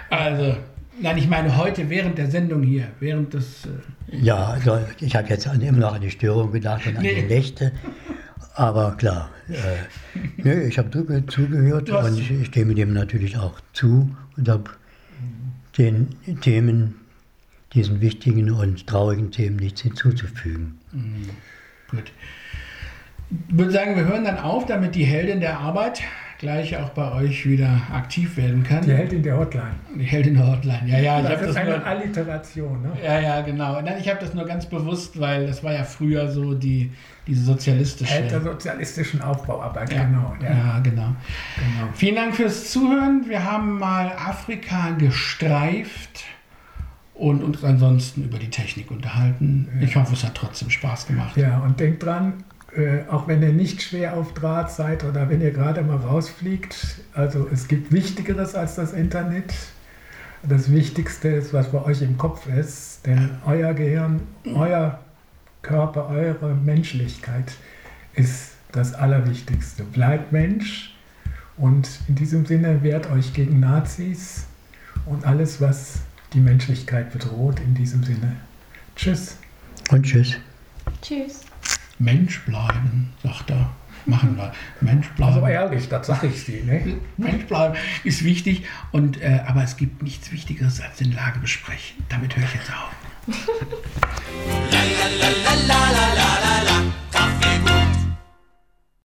[0.10, 0.58] Also,
[1.00, 3.66] nein, ich meine heute während der Sendung hier, während des.
[3.66, 7.16] Äh ja, also ich habe jetzt immer noch an die Störung gedacht und an nee.
[7.16, 7.72] die Nächte.
[8.56, 9.54] Aber klar, äh,
[10.38, 14.72] nö, ich habe zugehört und ich, ich stimme dem natürlich auch zu und habe
[15.78, 16.10] den
[16.42, 16.96] Themen,
[17.74, 20.80] diesen wichtigen und traurigen Themen nichts hinzuzufügen.
[20.92, 21.30] Mhm.
[21.90, 22.12] Gut.
[23.30, 26.02] Ich würde sagen, wir hören dann auf, damit die Heldin der Arbeit
[26.44, 28.82] gleich auch bei euch wieder aktiv werden kann.
[28.82, 29.76] Die Heldin der Hotline.
[29.96, 31.22] Die Heldin der Hotline, ja, ja.
[31.22, 32.92] Das ich ist das eine nur, Alliteration, ne?
[33.02, 33.82] Ja, ja, genau.
[33.82, 36.92] Nein, ich habe das nur ganz bewusst, weil das war ja früher so die,
[37.28, 38.14] diese sozialistische...
[38.14, 40.34] Held der sozialistischen Aufbauarbeit, ja, genau.
[40.42, 40.50] Ja.
[40.50, 41.16] ja, genau.
[41.56, 41.94] genau.
[41.94, 43.24] Vielen Dank fürs Zuhören.
[43.30, 46.26] Wir haben mal Afrika gestreift
[47.14, 49.70] und uns ansonsten über die Technik unterhalten.
[49.76, 49.88] Ja.
[49.88, 51.38] Ich hoffe, es hat trotzdem Spaß gemacht.
[51.38, 52.44] Ja, und denkt dran,
[52.76, 56.76] äh, auch wenn ihr nicht schwer auf Draht seid oder wenn ihr gerade mal rausfliegt,
[57.14, 59.54] also es gibt Wichtigeres als das Internet.
[60.42, 64.22] Das Wichtigste ist, was bei euch im Kopf ist, denn euer Gehirn,
[64.54, 65.00] euer
[65.62, 67.54] Körper, eure Menschlichkeit
[68.14, 69.84] ist das Allerwichtigste.
[69.84, 70.96] Bleibt Mensch
[71.58, 74.46] und in diesem Sinne wehrt euch gegen Nazis
[75.06, 76.02] und alles, was
[76.34, 77.60] die Menschlichkeit bedroht.
[77.60, 78.36] In diesem Sinne.
[78.96, 79.38] Tschüss.
[79.90, 80.36] Und tschüss.
[81.02, 81.42] Tschüss.
[82.00, 83.70] Mensch bleiben, sagt er.
[84.06, 84.52] Machen wir.
[84.82, 85.34] Mensch bleiben.
[85.34, 86.64] Also ehrlich, das sage ich dir.
[86.66, 86.98] Ne?
[87.18, 92.04] Mensch bleiben ist wichtig, und, äh, aber es gibt nichts Wichtigeres als den Lage besprechen.
[92.10, 92.92] Damit höre ich jetzt auf.
[94.72, 94.80] la,
[95.68, 96.13] la, la,